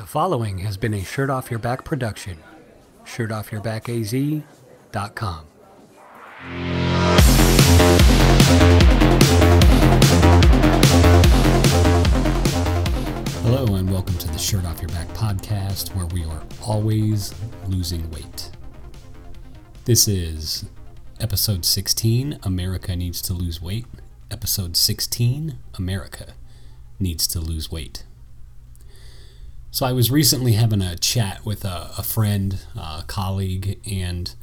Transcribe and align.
The 0.00 0.06
following 0.06 0.58
has 0.60 0.78
been 0.78 0.94
a 0.94 1.04
Shirt 1.04 1.28
Off 1.28 1.50
Your 1.50 1.60
Back 1.60 1.84
production. 1.84 2.38
ShirtOffYourBackAZ.com. 3.04 5.44
Hello, 13.42 13.74
and 13.74 13.92
welcome 13.92 14.16
to 14.16 14.28
the 14.28 14.38
Shirt 14.38 14.64
Off 14.64 14.80
Your 14.80 14.88
Back 14.88 15.08
podcast, 15.08 15.94
where 15.94 16.06
we 16.06 16.24
are 16.24 16.42
always 16.64 17.34
losing 17.66 18.10
weight. 18.10 18.50
This 19.84 20.08
is 20.08 20.64
episode 21.20 21.66
16 21.66 22.38
America 22.42 22.96
Needs 22.96 23.20
to 23.20 23.34
Lose 23.34 23.60
Weight. 23.60 23.84
Episode 24.30 24.78
16 24.78 25.58
America 25.74 26.32
Needs 26.98 27.26
to 27.26 27.38
Lose 27.38 27.70
Weight. 27.70 28.04
So 29.72 29.86
I 29.86 29.92
was 29.92 30.10
recently 30.10 30.54
having 30.54 30.82
a 30.82 30.96
chat 30.96 31.44
with 31.44 31.64
a, 31.64 31.92
a 31.96 32.02
friend, 32.02 32.58
a 32.76 33.04
colleague, 33.06 33.78
and 33.88 34.34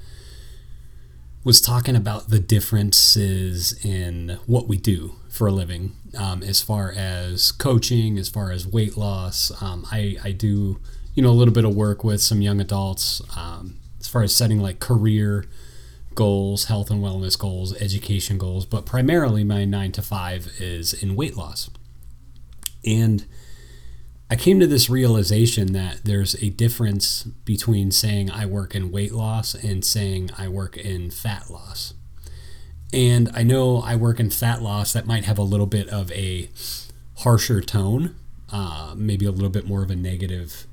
was 1.44 1.60
talking 1.60 1.98
about 1.98 2.30
the 2.30 2.40
differences 2.40 3.74
in 3.86 4.40
what 4.46 4.68
we 4.68 4.78
do 4.78 5.16
for 5.30 5.48
a 5.48 5.52
living 5.52 5.96
um, 6.18 6.44
as 6.44 6.62
far 6.62 6.94
as 6.96 7.52
coaching, 7.52 8.18
as 8.18 8.30
far 8.30 8.52
as 8.52 8.66
weight 8.66 8.96
loss. 8.96 9.52
Um, 9.62 9.86
I, 9.92 10.16
I 10.24 10.32
do, 10.32 10.80
you 11.14 11.22
know, 11.22 11.30
a 11.30 11.32
little 11.32 11.54
bit 11.54 11.66
of 11.66 11.76
work 11.76 12.06
with 12.06 12.22
some 12.22 12.42
young 12.42 12.62
adults 12.62 13.22
um, 13.38 13.78
as 14.00 14.08
far 14.08 14.24
as 14.24 14.34
setting 14.34 14.62
like 14.62 14.80
career 14.80 15.46
goals, 16.16 16.66
health 16.66 16.90
and 16.90 17.04
wellness 17.04 17.38
goals, 17.38 17.76
education 17.82 18.38
goals, 18.38 18.66
but 18.66 18.86
primarily 18.86 19.44
my 19.44 19.66
nine 19.66 19.92
to 19.92 20.02
five 20.02 20.52
is 20.60 20.94
in 20.94 21.16
weight 21.16 21.36
loss. 21.36 21.70
And 22.86 23.26
I 24.30 24.36
came 24.36 24.60
to 24.60 24.68
this 24.68 24.90
realization 24.90 25.72
that 25.72 26.02
there's 26.04 26.36
a 26.44 26.50
difference 26.50 27.24
between 27.46 27.92
saying 27.92 28.30
I 28.30 28.46
work 28.46 28.76
in 28.76 28.92
weight 28.92 29.14
loss 29.14 29.56
and 29.56 29.86
saying 29.86 30.32
I 30.38 30.50
work 30.50 30.76
in 30.76 31.12
fat 31.12 31.50
loss. 31.50 31.94
And 32.92 33.30
I 33.34 33.44
know 33.44 33.78
I 33.78 33.96
work 33.96 34.20
in 34.20 34.30
fat 34.30 34.62
loss, 34.62 34.92
that 34.94 35.06
might 35.06 35.24
have 35.26 35.38
a 35.38 35.44
little 35.44 35.66
bit 35.66 35.88
of 35.90 36.12
a 36.12 36.50
harsher 37.20 37.62
tone, 37.62 38.16
uh, 38.52 38.94
maybe 38.98 39.26
a 39.26 39.32
little 39.32 39.50
bit 39.50 39.66
more 39.66 39.82
of 39.82 39.90
a 39.90 39.96
negative, 39.96 40.68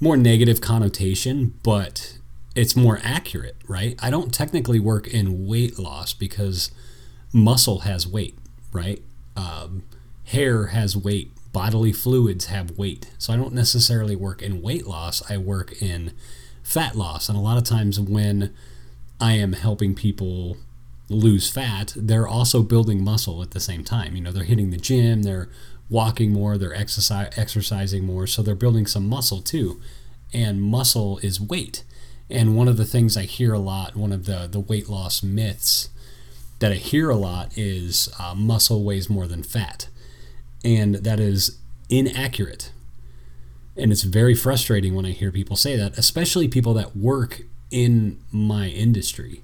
more 0.00 0.16
negative 0.16 0.60
connotation, 0.60 1.54
but 1.62 2.18
it's 2.56 2.74
more 2.74 2.98
accurate, 3.04 3.56
right? 3.68 3.96
I 4.02 4.10
don't 4.10 4.34
technically 4.34 4.80
work 4.80 5.06
in 5.06 5.46
weight 5.46 5.78
loss 5.78 6.14
because 6.14 6.72
muscle 7.32 7.80
has 7.80 8.08
weight, 8.08 8.36
right? 8.72 9.02
Um, 9.36 9.84
hair 10.24 10.68
has 10.68 10.96
weight 10.96 11.30
bodily 11.52 11.92
fluids 11.92 12.46
have 12.46 12.76
weight. 12.78 13.10
So 13.18 13.32
I 13.32 13.36
don't 13.36 13.54
necessarily 13.54 14.16
work 14.16 14.42
in 14.42 14.62
weight 14.62 14.86
loss, 14.86 15.28
I 15.30 15.36
work 15.36 15.80
in 15.80 16.12
fat 16.62 16.94
loss. 16.94 17.28
And 17.28 17.38
a 17.38 17.40
lot 17.40 17.58
of 17.58 17.64
times 17.64 17.98
when 17.98 18.54
I 19.20 19.32
am 19.32 19.54
helping 19.54 19.94
people 19.94 20.56
lose 21.08 21.50
fat, 21.50 21.94
they're 21.96 22.28
also 22.28 22.62
building 22.62 23.02
muscle 23.02 23.42
at 23.42 23.52
the 23.52 23.60
same 23.60 23.82
time. 23.82 24.14
You 24.14 24.22
know, 24.22 24.32
they're 24.32 24.44
hitting 24.44 24.70
the 24.70 24.76
gym, 24.76 25.22
they're 25.22 25.48
walking 25.88 26.32
more, 26.32 26.58
they're 26.58 26.74
exercise, 26.74 27.32
exercising 27.36 28.04
more, 28.04 28.26
so 28.26 28.42
they're 28.42 28.54
building 28.54 28.86
some 28.86 29.08
muscle 29.08 29.40
too. 29.40 29.80
And 30.32 30.60
muscle 30.60 31.18
is 31.22 31.40
weight. 31.40 31.84
And 32.28 32.54
one 32.54 32.68
of 32.68 32.76
the 32.76 32.84
things 32.84 33.16
I 33.16 33.22
hear 33.22 33.54
a 33.54 33.58
lot, 33.58 33.96
one 33.96 34.12
of 34.12 34.26
the, 34.26 34.46
the 34.50 34.60
weight 34.60 34.88
loss 34.88 35.22
myths 35.22 35.88
that 36.58 36.72
I 36.72 36.74
hear 36.74 37.08
a 37.08 37.16
lot 37.16 37.56
is 37.56 38.10
uh, 38.18 38.34
muscle 38.34 38.84
weighs 38.84 39.08
more 39.08 39.26
than 39.26 39.42
fat 39.42 39.88
and 40.64 40.96
that 40.96 41.20
is 41.20 41.58
inaccurate. 41.88 42.72
And 43.76 43.92
it's 43.92 44.02
very 44.02 44.34
frustrating 44.34 44.94
when 44.94 45.06
I 45.06 45.10
hear 45.10 45.30
people 45.30 45.56
say 45.56 45.76
that, 45.76 45.96
especially 45.96 46.48
people 46.48 46.74
that 46.74 46.96
work 46.96 47.42
in 47.70 48.18
my 48.32 48.68
industry. 48.68 49.42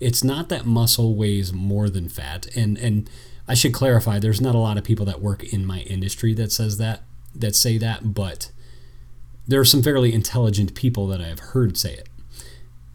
It's 0.00 0.24
not 0.24 0.48
that 0.48 0.66
muscle 0.66 1.14
weighs 1.14 1.52
more 1.52 1.88
than 1.88 2.08
fat, 2.08 2.46
and 2.56 2.76
and 2.78 3.08
I 3.48 3.54
should 3.54 3.72
clarify, 3.72 4.18
there's 4.18 4.40
not 4.40 4.54
a 4.54 4.58
lot 4.58 4.76
of 4.76 4.84
people 4.84 5.06
that 5.06 5.22
work 5.22 5.44
in 5.44 5.64
my 5.64 5.80
industry 5.80 6.34
that 6.34 6.52
says 6.52 6.78
that 6.78 7.02
that 7.34 7.54
say 7.54 7.78
that, 7.78 8.12
but 8.12 8.50
there 9.46 9.60
are 9.60 9.64
some 9.64 9.82
fairly 9.82 10.12
intelligent 10.12 10.74
people 10.74 11.06
that 11.06 11.20
I 11.20 11.26
have 11.28 11.38
heard 11.38 11.78
say 11.78 11.94
it. 11.94 12.08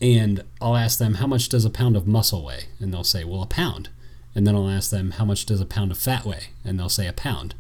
And 0.02 0.44
I'll 0.60 0.76
ask 0.76 1.00
them, 1.00 1.16
how 1.16 1.28
much 1.28 1.48
does 1.48 1.64
a 1.64 1.70
pound 1.70 1.96
of 1.96 2.08
muscle 2.08 2.44
weigh? 2.44 2.66
And 2.80 2.94
they'll 2.94 3.04
say, 3.04 3.24
well, 3.24 3.44
a 3.44 3.48
pound. 3.48 3.90
And 4.34 4.46
then 4.46 4.56
I'll 4.56 4.70
ask 4.70 4.90
them, 4.90 5.12
how 5.12 5.26
much 5.26 5.46
does 5.46 5.62
a 5.62 5.66
pound 5.66 5.92
of 5.92 5.98
fat 5.98 6.26
weigh? 6.26 6.50
And 6.66 6.80
they'll 6.80 6.90
say, 6.90 7.08
a 7.08 7.14
pound. 7.14 7.56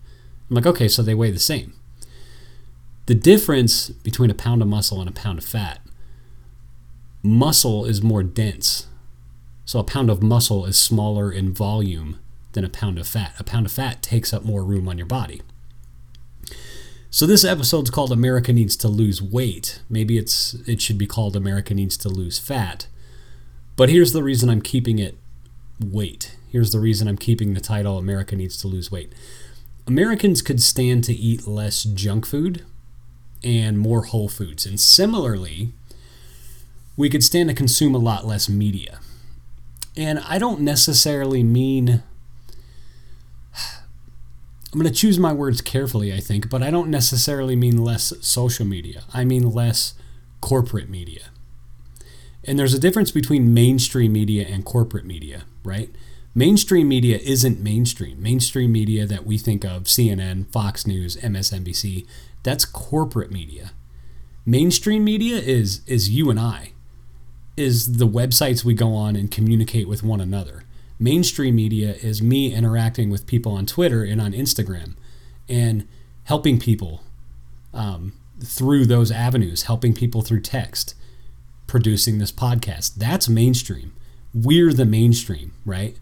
I'm 0.51 0.55
like, 0.55 0.65
okay, 0.65 0.89
so 0.89 1.01
they 1.01 1.15
weigh 1.15 1.31
the 1.31 1.39
same. 1.39 1.73
The 3.05 3.15
difference 3.15 3.89
between 3.89 4.29
a 4.29 4.35
pound 4.35 4.61
of 4.61 4.67
muscle 4.67 4.99
and 4.99 5.09
a 5.09 5.13
pound 5.13 5.39
of 5.39 5.45
fat 5.45 5.79
muscle 7.23 7.85
is 7.85 8.01
more 8.01 8.23
dense. 8.23 8.87
So 9.63 9.79
a 9.79 9.83
pound 9.83 10.09
of 10.09 10.21
muscle 10.21 10.65
is 10.65 10.77
smaller 10.77 11.31
in 11.31 11.53
volume 11.53 12.19
than 12.53 12.65
a 12.65 12.69
pound 12.69 12.99
of 12.99 13.07
fat. 13.07 13.33
A 13.39 13.43
pound 13.43 13.65
of 13.65 13.71
fat 13.71 14.01
takes 14.01 14.33
up 14.33 14.43
more 14.43 14.63
room 14.63 14.87
on 14.87 14.97
your 14.97 15.07
body. 15.07 15.41
So 17.09 17.25
this 17.25 17.45
episode's 17.45 17.89
called 17.89 18.11
America 18.11 18.51
Needs 18.51 18.75
to 18.77 18.87
Lose 18.87 19.21
Weight. 19.21 19.81
Maybe 19.89 20.17
it's 20.17 20.55
it 20.67 20.81
should 20.81 20.97
be 20.97 21.07
called 21.07 21.35
America 21.35 21.73
Needs 21.73 21.95
to 21.97 22.09
Lose 22.09 22.39
Fat. 22.39 22.87
But 23.77 23.89
here's 23.89 24.13
the 24.13 24.23
reason 24.23 24.49
I'm 24.49 24.61
keeping 24.61 24.99
it 24.99 25.17
weight. 25.79 26.35
Here's 26.49 26.71
the 26.71 26.79
reason 26.79 27.07
I'm 27.07 27.17
keeping 27.17 27.53
the 27.53 27.61
title 27.61 27.97
America 27.97 28.35
Needs 28.35 28.57
to 28.57 28.67
Lose 28.67 28.91
Weight. 28.91 29.13
Americans 29.87 30.41
could 30.41 30.61
stand 30.61 31.03
to 31.05 31.13
eat 31.13 31.47
less 31.47 31.83
junk 31.83 32.25
food 32.25 32.63
and 33.43 33.79
more 33.79 34.03
whole 34.03 34.29
foods. 34.29 34.65
And 34.65 34.79
similarly, 34.79 35.73
we 36.95 37.09
could 37.09 37.23
stand 37.23 37.49
to 37.49 37.55
consume 37.55 37.95
a 37.95 37.99
lot 37.99 38.25
less 38.25 38.47
media. 38.47 38.99
And 39.97 40.19
I 40.19 40.37
don't 40.37 40.61
necessarily 40.61 41.43
mean. 41.43 42.03
I'm 44.73 44.79
going 44.79 44.91
to 44.91 44.97
choose 44.97 45.19
my 45.19 45.33
words 45.33 45.59
carefully, 45.59 46.13
I 46.13 46.21
think, 46.21 46.49
but 46.49 46.63
I 46.63 46.71
don't 46.71 46.89
necessarily 46.89 47.57
mean 47.57 47.83
less 47.83 48.13
social 48.21 48.65
media. 48.65 49.03
I 49.13 49.25
mean 49.25 49.51
less 49.51 49.95
corporate 50.39 50.89
media. 50.89 51.23
And 52.45 52.57
there's 52.57 52.73
a 52.73 52.79
difference 52.79 53.11
between 53.11 53.53
mainstream 53.53 54.13
media 54.13 54.47
and 54.47 54.63
corporate 54.63 55.05
media, 55.05 55.43
right? 55.63 55.89
Mainstream 56.33 56.87
media 56.87 57.17
isn't 57.17 57.59
mainstream. 57.59 58.21
Mainstream 58.21 58.71
media 58.71 59.05
that 59.05 59.25
we 59.25 59.37
think 59.37 59.63
of, 59.63 59.83
CNN, 59.83 60.51
Fox 60.51 60.87
News, 60.87 61.17
MSNBC, 61.17 62.05
that's 62.43 62.65
corporate 62.65 63.31
media. 63.31 63.71
Mainstream 64.45 65.03
media 65.03 65.37
is 65.37 65.81
is 65.85 66.09
you 66.09 66.29
and 66.29 66.39
I. 66.39 66.73
Is 67.57 67.97
the 67.97 68.07
websites 68.07 68.63
we 68.63 68.73
go 68.73 68.95
on 68.95 69.15
and 69.15 69.29
communicate 69.29 69.87
with 69.87 70.03
one 70.03 70.21
another. 70.21 70.63
Mainstream 70.99 71.55
media 71.55 71.95
is 71.95 72.21
me 72.21 72.53
interacting 72.53 73.09
with 73.09 73.27
people 73.27 73.53
on 73.53 73.65
Twitter 73.65 74.03
and 74.03 74.21
on 74.21 74.33
Instagram 74.33 74.95
and 75.49 75.87
helping 76.23 76.59
people 76.59 77.03
um, 77.73 78.13
through 78.43 78.85
those 78.85 79.11
avenues, 79.11 79.63
helping 79.63 79.93
people 79.93 80.21
through 80.21 80.41
text, 80.41 80.95
producing 81.67 82.17
this 82.17 82.31
podcast. 82.31 82.95
That's 82.95 83.27
mainstream. 83.27 83.93
We're 84.33 84.73
the 84.73 84.85
mainstream, 84.85 85.53
right? 85.65 85.97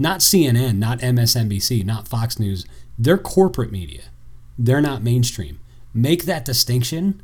Not 0.00 0.20
CNN, 0.20 0.78
not 0.78 1.00
MSNBC, 1.00 1.84
not 1.84 2.08
Fox 2.08 2.38
News. 2.38 2.64
They're 2.98 3.18
corporate 3.18 3.70
media. 3.70 4.04
They're 4.58 4.80
not 4.80 5.02
mainstream. 5.02 5.60
Make 5.92 6.24
that 6.24 6.46
distinction 6.46 7.20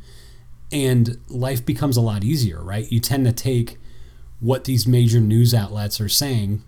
and 0.71 1.19
life 1.29 1.65
becomes 1.65 1.97
a 1.97 2.03
lot 2.03 2.23
easier, 2.23 2.63
right? 2.63 2.91
You 2.93 3.01
tend 3.01 3.25
to 3.25 3.33
take 3.33 3.79
what 4.41 4.65
these 4.65 4.87
major 4.87 5.21
news 5.21 5.55
outlets 5.55 6.03
are 6.03 6.09
saying 6.11 6.63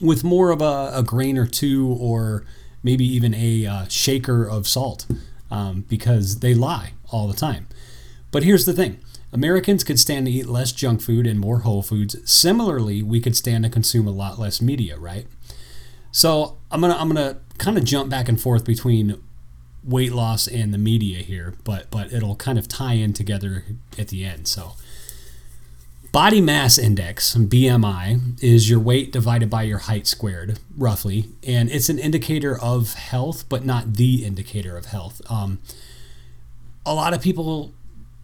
with 0.00 0.24
more 0.24 0.50
of 0.50 0.62
a, 0.62 0.90
a 0.94 1.02
grain 1.02 1.36
or 1.36 1.46
two, 1.46 1.88
or 2.00 2.46
maybe 2.82 3.04
even 3.04 3.34
a 3.34 3.66
uh, 3.66 3.88
shaker 3.88 4.48
of 4.48 4.66
salt, 4.66 5.04
um, 5.50 5.84
because 5.90 6.40
they 6.40 6.54
lie 6.54 6.92
all 7.10 7.28
the 7.28 7.36
time. 7.36 7.68
But 8.30 8.44
here's 8.44 8.64
the 8.64 8.72
thing 8.72 8.98
Americans 9.36 9.84
could 9.84 10.00
stand 10.00 10.24
to 10.24 10.32
eat 10.32 10.46
less 10.46 10.72
junk 10.72 11.02
food 11.02 11.26
and 11.26 11.38
more 11.38 11.58
whole 11.58 11.82
foods. 11.82 12.16
Similarly, 12.24 13.02
we 13.02 13.20
could 13.20 13.36
stand 13.36 13.64
to 13.64 13.70
consume 13.70 14.06
a 14.08 14.10
lot 14.10 14.38
less 14.38 14.62
media, 14.62 14.96
right? 14.96 15.26
So 16.10 16.56
I'm 16.70 16.80
gonna 16.80 16.96
I'm 16.96 17.08
gonna 17.08 17.36
kind 17.58 17.76
of 17.76 17.84
jump 17.84 18.08
back 18.08 18.30
and 18.30 18.40
forth 18.40 18.64
between 18.64 19.22
weight 19.84 20.12
loss 20.12 20.48
and 20.48 20.72
the 20.72 20.78
media 20.78 21.18
here, 21.18 21.52
but 21.64 21.90
but 21.90 22.14
it'll 22.14 22.36
kind 22.36 22.58
of 22.58 22.66
tie 22.66 22.94
in 22.94 23.12
together 23.12 23.64
at 23.98 24.08
the 24.08 24.24
end. 24.24 24.48
So 24.48 24.72
body 26.12 26.40
mass 26.40 26.78
index 26.78 27.36
BMI 27.36 28.42
is 28.42 28.70
your 28.70 28.80
weight 28.80 29.12
divided 29.12 29.50
by 29.50 29.64
your 29.64 29.80
height 29.80 30.06
squared, 30.06 30.58
roughly, 30.78 31.26
and 31.46 31.70
it's 31.70 31.90
an 31.90 31.98
indicator 31.98 32.58
of 32.58 32.94
health, 32.94 33.46
but 33.50 33.66
not 33.66 33.96
the 33.96 34.24
indicator 34.24 34.78
of 34.78 34.86
health. 34.86 35.20
Um, 35.30 35.58
a 36.86 36.94
lot 36.94 37.12
of 37.12 37.20
people 37.20 37.74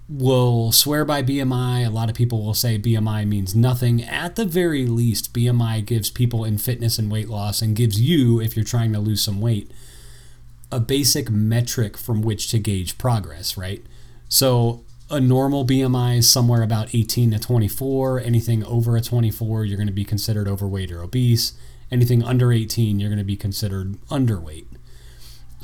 will 0.08 0.72
swear 0.72 1.04
by 1.04 1.22
BMI. 1.22 1.86
A 1.86 1.90
lot 1.90 2.10
of 2.10 2.16
people 2.16 2.44
will 2.44 2.54
say 2.54 2.78
BMI 2.78 3.26
means 3.26 3.54
nothing. 3.54 4.02
At 4.02 4.36
the 4.36 4.44
very 4.44 4.86
least, 4.86 5.32
BMI 5.32 5.84
gives 5.84 6.10
people 6.10 6.44
in 6.44 6.58
fitness 6.58 6.98
and 6.98 7.10
weight 7.10 7.28
loss 7.28 7.62
and 7.62 7.76
gives 7.76 8.00
you, 8.00 8.40
if 8.40 8.56
you're 8.56 8.64
trying 8.64 8.92
to 8.92 8.98
lose 8.98 9.22
some 9.22 9.40
weight, 9.40 9.70
a 10.70 10.80
basic 10.80 11.30
metric 11.30 11.96
from 11.96 12.22
which 12.22 12.48
to 12.48 12.58
gauge 12.58 12.98
progress, 12.98 13.56
right? 13.56 13.84
So 14.28 14.84
a 15.10 15.20
normal 15.20 15.66
BMI 15.66 16.18
is 16.18 16.30
somewhere 16.30 16.62
about 16.62 16.94
18 16.94 17.32
to 17.32 17.38
24. 17.38 18.20
Anything 18.20 18.64
over 18.64 18.96
a 18.96 19.00
24, 19.00 19.64
you're 19.64 19.76
going 19.76 19.86
to 19.86 19.92
be 19.92 20.04
considered 20.04 20.48
overweight 20.48 20.90
or 20.90 21.02
obese. 21.02 21.52
Anything 21.90 22.22
under 22.22 22.52
18, 22.52 22.98
you're 22.98 23.10
going 23.10 23.18
to 23.18 23.24
be 23.24 23.36
considered 23.36 24.00
underweight. 24.08 24.66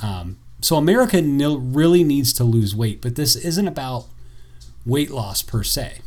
Um, 0.02 0.38
so 0.60 0.76
America 0.76 1.22
really 1.22 2.04
needs 2.04 2.32
to 2.34 2.44
lose 2.44 2.76
weight, 2.76 3.00
but 3.00 3.16
this 3.16 3.36
isn't 3.36 3.66
about 3.66 4.06
weight 4.86 5.10
loss 5.10 5.42
per 5.42 5.62
se. 5.62 6.00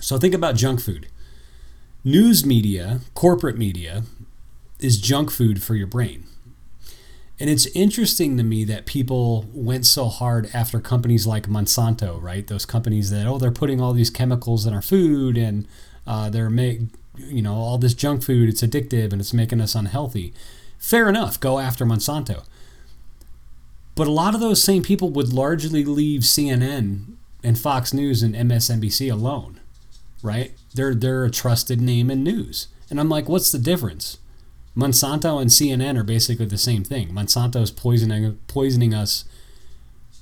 So 0.00 0.18
think 0.18 0.34
about 0.34 0.56
junk 0.56 0.80
food. 0.80 1.08
News 2.04 2.46
media, 2.46 3.00
corporate 3.14 3.58
media, 3.58 4.04
is 4.78 5.00
junk 5.00 5.30
food 5.30 5.62
for 5.62 5.74
your 5.74 5.86
brain. 5.86 6.24
And 7.38 7.48
it's 7.48 7.66
interesting 7.68 8.36
to 8.36 8.42
me 8.42 8.64
that 8.64 8.84
people 8.84 9.46
went 9.54 9.86
so 9.86 10.06
hard 10.06 10.50
after 10.52 10.78
companies 10.78 11.26
like 11.26 11.48
Monsanto, 11.48 12.20
right? 12.20 12.46
Those 12.46 12.66
companies 12.66 13.10
that 13.10 13.26
oh 13.26 13.38
they're 13.38 13.50
putting 13.50 13.80
all 13.80 13.94
these 13.94 14.10
chemicals 14.10 14.66
in 14.66 14.74
our 14.74 14.82
food 14.82 15.38
and 15.38 15.66
uh, 16.06 16.28
they're 16.28 16.50
make 16.50 16.80
you 17.16 17.40
know 17.40 17.54
all 17.54 17.78
this 17.78 17.94
junk 17.94 18.22
food. 18.22 18.48
It's 18.48 18.62
addictive 18.62 19.12
and 19.12 19.20
it's 19.20 19.32
making 19.32 19.60
us 19.62 19.74
unhealthy. 19.74 20.34
Fair 20.78 21.08
enough, 21.08 21.40
go 21.40 21.58
after 21.58 21.86
Monsanto. 21.86 22.44
But 23.94 24.06
a 24.06 24.12
lot 24.12 24.34
of 24.34 24.40
those 24.40 24.62
same 24.62 24.82
people 24.82 25.10
would 25.10 25.32
largely 25.32 25.84
leave 25.84 26.22
CNN 26.22 27.16
and 27.42 27.58
Fox 27.58 27.92
News 27.92 28.22
and 28.22 28.34
MSNBC 28.34 29.12
alone, 29.12 29.60
right? 30.22 30.52
They're 30.74 30.94
they're 30.94 31.24
a 31.24 31.30
trusted 31.30 31.80
name 31.80 32.10
in 32.10 32.22
news, 32.22 32.68
and 32.88 33.00
I'm 33.00 33.08
like, 33.08 33.28
what's 33.28 33.52
the 33.52 33.58
difference? 33.58 34.18
Monsanto 34.76 35.40
and 35.40 35.50
CNN 35.50 35.98
are 35.98 36.04
basically 36.04 36.46
the 36.46 36.58
same 36.58 36.84
thing. 36.84 37.08
Monsanto 37.08 37.60
is 37.60 37.70
poisoning 37.70 38.38
poisoning 38.46 38.94
us 38.94 39.24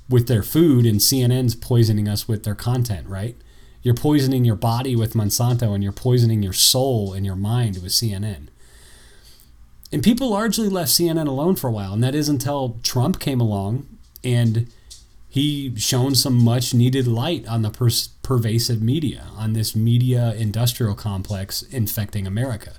with 0.09 0.27
their 0.27 0.43
food, 0.43 0.87
and 0.87 1.01
CNN's 1.01 1.55
poisoning 1.55 2.09
us 2.09 2.27
with 2.27 2.45
their 2.45 2.55
content. 2.55 3.07
Right? 3.09 3.37
You're 3.83 3.95
poisoning 3.95 4.45
your 4.45 4.57
body 4.57 4.97
with 4.97 5.15
Monsanto, 5.15 5.75
and 5.75 5.83
you're 5.83 5.93
poisoning 5.93 6.43
your 6.43 6.53
soul 6.53 7.13
and 7.13 7.25
your 7.25 7.37
mind 7.37 7.83
with 7.83 7.93
CNN. 7.93 8.49
And 9.91 10.03
people 10.03 10.31
largely 10.31 10.69
left 10.69 10.91
CNN 10.91 11.27
alone 11.27 11.57
for 11.57 11.69
a 11.69 11.73
while, 11.73 11.95
and 11.95 12.05
that 12.05 12.15
is 12.15 12.29
until 12.29 12.79
Trump 12.83 13.19
came 13.19 13.41
along 13.41 13.87
and 14.23 14.71
he 15.29 15.75
shone 15.77 16.15
some 16.15 16.43
much 16.43 16.73
needed 16.73 17.07
light 17.07 17.47
on 17.47 17.63
the 17.63 17.71
per- 17.71 17.91
pervasive 18.23 18.83
media, 18.83 19.27
on 19.37 19.53
this 19.53 19.77
media 19.77 20.35
industrial 20.35 20.95
complex 20.95 21.63
infecting 21.63 22.27
America. 22.27 22.75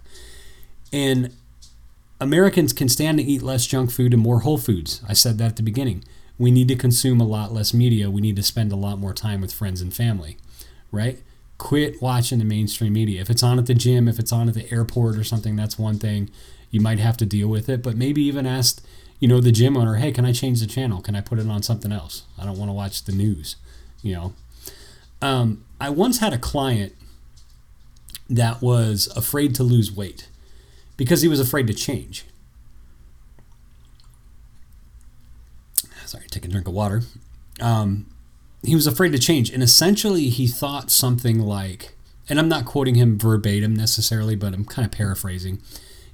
And 0.91 1.31
Americans 2.19 2.73
can 2.73 2.89
stand 2.89 3.19
to 3.19 3.23
eat 3.23 3.41
less 3.41 3.67
junk 3.67 3.91
food 3.91 4.13
and 4.13 4.21
more 4.21 4.41
whole 4.41 4.57
foods. 4.57 5.01
I 5.07 5.13
said 5.13 5.37
that 5.37 5.51
at 5.51 5.55
the 5.57 5.63
beginning. 5.63 6.03
We 6.37 6.51
need 6.51 6.67
to 6.69 6.75
consume 6.75 7.21
a 7.21 7.27
lot 7.27 7.53
less 7.53 7.73
media. 7.73 8.09
We 8.09 8.21
need 8.21 8.35
to 8.37 8.43
spend 8.43 8.71
a 8.71 8.77
lot 8.77 8.97
more 8.97 9.13
time 9.13 9.41
with 9.41 9.53
friends 9.53 9.81
and 9.81 9.93
family, 9.93 10.37
right? 10.91 11.19
Quit 11.57 12.01
watching 12.01 12.39
the 12.39 12.45
mainstream 12.45 12.93
media. 12.93 13.21
If 13.21 13.29
it's 13.29 13.43
on 13.43 13.59
at 13.59 13.67
the 13.67 13.73
gym, 13.73 14.07
if 14.07 14.19
it's 14.19 14.31
on 14.31 14.47
at 14.47 14.55
the 14.55 14.71
airport 14.71 15.17
or 15.17 15.23
something, 15.23 15.55
that's 15.55 15.77
one 15.77 15.99
thing. 15.99 16.29
You 16.71 16.81
might 16.81 16.99
have 16.99 17.17
to 17.17 17.25
deal 17.25 17.47
with 17.47 17.69
it, 17.69 17.83
but 17.83 17.97
maybe 17.97 18.23
even 18.23 18.45
ask, 18.45 18.81
you 19.19 19.27
know, 19.27 19.39
the 19.39 19.51
gym 19.51 19.75
owner, 19.75 19.95
hey, 19.95 20.11
can 20.11 20.25
I 20.25 20.31
change 20.31 20.61
the 20.61 20.67
channel? 20.67 21.01
Can 21.01 21.15
I 21.15 21.21
put 21.21 21.39
it 21.39 21.47
on 21.47 21.61
something 21.61 21.91
else? 21.91 22.23
I 22.37 22.45
don't 22.45 22.57
want 22.57 22.69
to 22.69 22.73
watch 22.73 23.03
the 23.03 23.11
news, 23.11 23.57
you 24.01 24.13
know. 24.13 24.33
Um, 25.21 25.65
I 25.79 25.89
once 25.89 26.19
had 26.19 26.33
a 26.33 26.37
client 26.37 26.93
that 28.29 28.61
was 28.61 29.07
afraid 29.15 29.55
to 29.55 29.63
lose 29.63 29.91
weight 29.91 30.29
because 30.95 31.21
he 31.21 31.27
was 31.27 31.39
afraid 31.39 31.67
to 31.67 31.73
change. 31.73 32.25
Sorry, 36.05 36.25
take 36.27 36.45
a 36.45 36.47
drink 36.47 36.67
of 36.67 36.73
water. 36.73 37.03
Um, 37.61 38.07
he 38.63 38.73
was 38.73 38.87
afraid 38.87 39.11
to 39.11 39.19
change, 39.19 39.51
and 39.51 39.61
essentially 39.61 40.29
he 40.29 40.47
thought 40.47 40.89
something 40.89 41.39
like, 41.39 41.95
and 42.27 42.39
I'm 42.39 42.49
not 42.49 42.65
quoting 42.65 42.95
him 42.95 43.17
verbatim 43.17 43.75
necessarily, 43.75 44.35
but 44.35 44.53
I'm 44.53 44.65
kind 44.65 44.85
of 44.85 44.91
paraphrasing. 44.91 45.61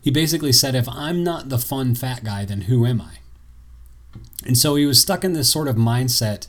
He 0.05 0.11
basically 0.11 0.51
said, 0.51 0.75
If 0.75 0.87
I'm 0.87 1.23
not 1.23 1.49
the 1.49 1.57
fun 1.57 1.95
fat 1.95 2.23
guy, 2.23 2.45
then 2.45 2.61
who 2.61 2.85
am 2.85 3.01
I? 3.01 3.17
And 4.45 4.55
so 4.55 4.75
he 4.75 4.85
was 4.85 5.01
stuck 5.01 5.23
in 5.23 5.33
this 5.33 5.51
sort 5.51 5.67
of 5.67 5.77
mindset, 5.77 6.45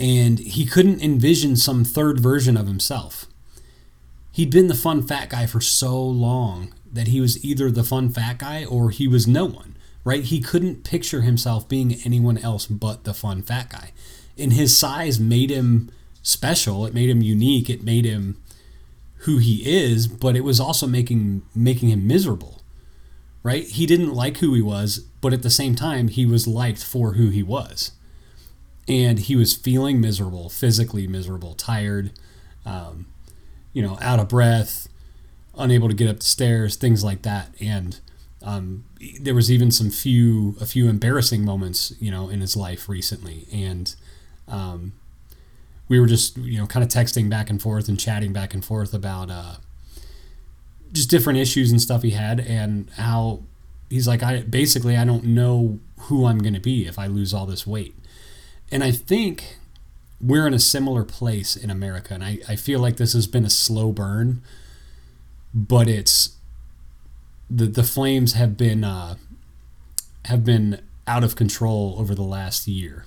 and 0.00 0.40
he 0.40 0.66
couldn't 0.66 1.00
envision 1.00 1.54
some 1.54 1.84
third 1.84 2.18
version 2.18 2.56
of 2.56 2.66
himself. 2.66 3.26
He'd 4.32 4.50
been 4.50 4.66
the 4.66 4.74
fun 4.74 5.06
fat 5.06 5.30
guy 5.30 5.46
for 5.46 5.60
so 5.60 6.02
long 6.02 6.74
that 6.92 7.06
he 7.06 7.20
was 7.20 7.44
either 7.44 7.70
the 7.70 7.84
fun 7.84 8.10
fat 8.10 8.38
guy 8.38 8.64
or 8.64 8.90
he 8.90 9.06
was 9.06 9.28
no 9.28 9.44
one, 9.44 9.76
right? 10.02 10.24
He 10.24 10.40
couldn't 10.40 10.82
picture 10.82 11.20
himself 11.20 11.68
being 11.68 12.00
anyone 12.04 12.38
else 12.38 12.66
but 12.66 13.04
the 13.04 13.14
fun 13.14 13.42
fat 13.42 13.70
guy. 13.70 13.92
And 14.36 14.52
his 14.52 14.76
size 14.76 15.20
made 15.20 15.50
him 15.50 15.92
special, 16.24 16.86
it 16.86 16.92
made 16.92 17.08
him 17.08 17.22
unique, 17.22 17.70
it 17.70 17.84
made 17.84 18.04
him 18.04 18.36
who 19.26 19.38
he 19.38 19.62
is, 19.66 20.06
but 20.06 20.36
it 20.36 20.44
was 20.44 20.58
also 20.58 20.86
making 20.86 21.42
making 21.54 21.90
him 21.90 22.06
miserable. 22.06 22.62
Right? 23.42 23.64
He 23.64 23.86
didn't 23.86 24.12
like 24.12 24.38
who 24.38 24.54
he 24.54 24.62
was, 24.62 24.98
but 25.20 25.32
at 25.32 25.42
the 25.42 25.50
same 25.50 25.76
time 25.76 26.08
he 26.08 26.26
was 26.26 26.48
liked 26.48 26.82
for 26.82 27.12
who 27.12 27.28
he 27.28 27.42
was. 27.42 27.92
And 28.88 29.20
he 29.20 29.36
was 29.36 29.54
feeling 29.54 30.00
miserable, 30.00 30.48
physically 30.48 31.06
miserable, 31.06 31.54
tired, 31.54 32.10
um, 32.64 33.06
you 33.72 33.82
know, 33.82 33.98
out 34.00 34.18
of 34.18 34.28
breath, 34.28 34.88
unable 35.56 35.88
to 35.88 35.94
get 35.94 36.08
up 36.08 36.18
the 36.18 36.24
stairs, 36.24 36.76
things 36.76 37.04
like 37.04 37.22
that. 37.22 37.54
And 37.60 38.00
um, 38.42 38.84
there 39.20 39.34
was 39.34 39.50
even 39.50 39.70
some 39.70 39.90
few 39.90 40.56
a 40.60 40.66
few 40.66 40.88
embarrassing 40.88 41.44
moments, 41.44 41.92
you 42.00 42.10
know, 42.10 42.28
in 42.28 42.40
his 42.40 42.56
life 42.56 42.88
recently, 42.88 43.46
and 43.52 43.94
um, 44.48 44.92
we 45.88 46.00
were 46.00 46.06
just 46.06 46.36
you 46.38 46.58
know 46.58 46.66
kind 46.66 46.84
of 46.84 46.90
texting 46.90 47.28
back 47.28 47.50
and 47.50 47.60
forth 47.60 47.88
and 47.88 47.98
chatting 47.98 48.32
back 48.32 48.54
and 48.54 48.64
forth 48.64 48.94
about 48.94 49.30
uh, 49.30 49.56
just 50.92 51.10
different 51.10 51.38
issues 51.38 51.70
and 51.70 51.80
stuff 51.80 52.02
he 52.02 52.10
had, 52.10 52.40
and 52.40 52.90
how 52.96 53.42
he's 53.90 54.08
like, 54.08 54.22
I 54.22 54.42
basically 54.42 54.96
I 54.96 55.04
don't 55.04 55.24
know 55.24 55.78
who 56.02 56.26
I'm 56.26 56.38
going 56.38 56.54
to 56.54 56.60
be 56.60 56.86
if 56.86 56.98
I 56.98 57.06
lose 57.06 57.32
all 57.32 57.46
this 57.46 57.66
weight, 57.66 57.94
and 58.70 58.82
I 58.84 58.90
think 58.90 59.58
we're 60.20 60.46
in 60.46 60.54
a 60.54 60.58
similar 60.58 61.04
place 61.04 61.56
in 61.56 61.70
America, 61.70 62.14
and 62.14 62.24
I, 62.24 62.38
I 62.48 62.56
feel 62.56 62.80
like 62.80 62.96
this 62.96 63.12
has 63.12 63.26
been 63.26 63.44
a 63.44 63.50
slow 63.50 63.92
burn 63.92 64.42
but 65.56 65.88
it's 65.88 66.36
the 67.48 67.64
the 67.66 67.82
flames 67.82 68.34
have 68.34 68.58
been 68.58 68.84
uh, 68.84 69.16
have 70.26 70.44
been 70.44 70.82
out 71.06 71.24
of 71.24 71.34
control 71.34 71.96
over 71.98 72.14
the 72.14 72.22
last 72.22 72.68
year. 72.68 73.06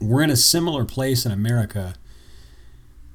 We're 0.00 0.22
in 0.22 0.30
a 0.30 0.36
similar 0.36 0.84
place 0.84 1.26
in 1.26 1.32
America 1.32 1.94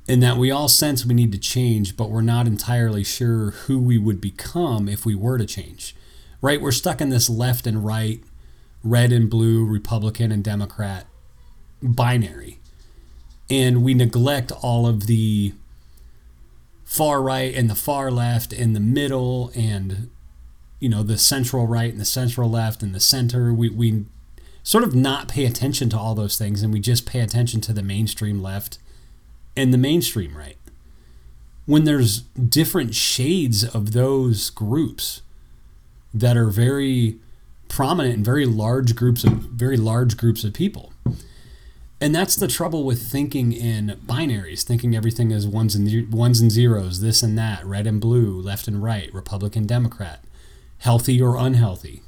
in 0.07 0.19
that 0.19 0.37
we 0.37 0.51
all 0.51 0.67
sense 0.67 1.05
we 1.05 1.13
need 1.13 1.31
to 1.31 1.37
change, 1.37 1.95
but 1.95 2.09
we're 2.09 2.21
not 2.21 2.45
entirely 2.45 3.03
sure 3.03 3.51
who 3.51 3.79
we 3.79 3.97
would 3.97 4.19
become 4.19 4.89
if 4.89 5.05
we 5.05 5.15
were 5.15 5.37
to 5.37 5.45
change. 5.45 5.95
Right? 6.41 6.61
We're 6.61 6.71
stuck 6.71 6.99
in 6.99 7.09
this 7.09 7.29
left 7.29 7.65
and 7.65 7.85
right, 7.85 8.21
red 8.83 9.13
and 9.13 9.29
blue, 9.29 9.65
Republican 9.65 10.31
and 10.31 10.43
Democrat 10.43 11.05
binary. 11.81 12.59
And 13.49 13.83
we 13.83 13.93
neglect 13.93 14.51
all 14.51 14.85
of 14.85 15.07
the 15.07 15.53
far 16.83 17.21
right 17.21 17.55
and 17.55 17.69
the 17.69 17.75
far 17.75 18.11
left 18.11 18.53
and 18.53 18.75
the 18.75 18.79
middle 18.79 19.51
and 19.55 20.11
you 20.79 20.87
know 20.87 21.01
the 21.01 21.17
central 21.17 21.65
right 21.65 21.91
and 21.91 21.99
the 21.99 22.05
central 22.05 22.47
left 22.47 22.83
and 22.83 22.93
the 22.93 22.99
center 22.99 23.51
we, 23.51 23.67
we 23.67 24.05
sort 24.63 24.83
of 24.83 24.95
not 24.95 25.27
pay 25.27 25.45
attention 25.45 25.89
to 25.89 25.97
all 25.97 26.15
those 26.15 26.37
things 26.37 26.63
and 26.63 26.73
we 26.73 26.79
just 26.79 27.05
pay 27.05 27.19
attention 27.19 27.61
to 27.61 27.73
the 27.73 27.83
mainstream 27.83 28.41
left 28.41 28.79
and 29.55 29.73
the 29.73 29.77
mainstream 29.77 30.35
right 30.35 30.57
when 31.65 31.83
there's 31.83 32.21
different 32.21 32.95
shades 32.95 33.63
of 33.63 33.93
those 33.93 34.49
groups 34.49 35.21
that 36.13 36.35
are 36.35 36.49
very 36.49 37.17
prominent 37.69 38.15
in 38.15 38.23
very 38.23 38.45
large 38.45 38.95
groups 38.95 39.23
of 39.23 39.31
very 39.31 39.77
large 39.77 40.17
groups 40.17 40.43
of 40.43 40.53
people 40.53 40.93
and 42.03 42.13
that's 42.13 42.35
the 42.35 42.49
trouble 42.49 42.83
with 42.83 43.01
thinking 43.01 43.53
in 43.53 43.97
binaries, 44.05 44.63
thinking 44.63 44.93
everything 44.93 45.31
is 45.31 45.47
ones 45.47 45.73
and 45.73 46.11
ones 46.11 46.41
and 46.41 46.51
zeros, 46.51 46.99
this 46.99 47.23
and 47.23 47.37
that, 47.37 47.65
red 47.65 47.87
and 47.87 48.01
blue, 48.01 48.41
left 48.41 48.67
and 48.67 48.83
right, 48.83 49.09
Republican, 49.13 49.65
Democrat, 49.65 50.21
healthy 50.79 51.21
or 51.21 51.37
unhealthy. 51.37 52.02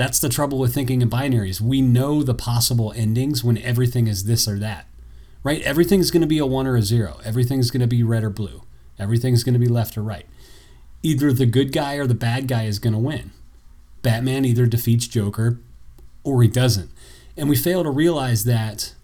That's 0.00 0.18
the 0.18 0.30
trouble 0.30 0.56
with 0.56 0.72
thinking 0.72 1.02
in 1.02 1.10
binaries. 1.10 1.60
We 1.60 1.82
know 1.82 2.22
the 2.22 2.32
possible 2.32 2.90
endings 2.96 3.44
when 3.44 3.58
everything 3.58 4.06
is 4.06 4.24
this 4.24 4.48
or 4.48 4.58
that. 4.58 4.86
Right? 5.44 5.60
Everything's 5.60 6.10
going 6.10 6.22
to 6.22 6.26
be 6.26 6.38
a 6.38 6.46
1 6.46 6.66
or 6.66 6.76
a 6.76 6.80
0. 6.80 7.20
Everything's 7.22 7.70
going 7.70 7.82
to 7.82 7.86
be 7.86 8.02
red 8.02 8.24
or 8.24 8.30
blue. 8.30 8.62
Everything's 8.98 9.44
going 9.44 9.52
to 9.52 9.58
be 9.58 9.68
left 9.68 9.98
or 9.98 10.02
right. 10.02 10.24
Either 11.02 11.34
the 11.34 11.44
good 11.44 11.70
guy 11.70 11.96
or 11.96 12.06
the 12.06 12.14
bad 12.14 12.48
guy 12.48 12.62
is 12.62 12.78
going 12.78 12.94
to 12.94 12.98
win. 12.98 13.32
Batman 14.00 14.46
either 14.46 14.64
defeats 14.64 15.06
Joker 15.06 15.60
or 16.24 16.42
he 16.42 16.48
doesn't 16.48 16.90
and 17.36 17.50
we 17.50 17.56
fail 17.56 17.82
to 17.82 17.90
realize 17.90 18.44
that 18.44 18.94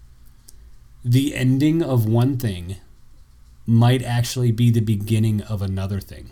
the 1.05 1.35
ending 1.35 1.83
of 1.83 2.09
one 2.09 2.39
thing 2.39 2.77
might 3.67 4.01
actually 4.01 4.51
be 4.51 4.71
the 4.71 4.81
beginning 4.81 5.43
of 5.43 5.61
another 5.61 5.99
thing. 5.99 6.31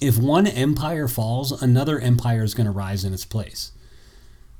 If 0.00 0.18
one 0.18 0.46
empire 0.46 1.08
falls, 1.08 1.62
another 1.62 1.98
empire 1.98 2.42
is 2.42 2.54
going 2.54 2.66
to 2.66 2.72
rise 2.72 3.04
in 3.04 3.12
its 3.12 3.24
place. 3.24 3.72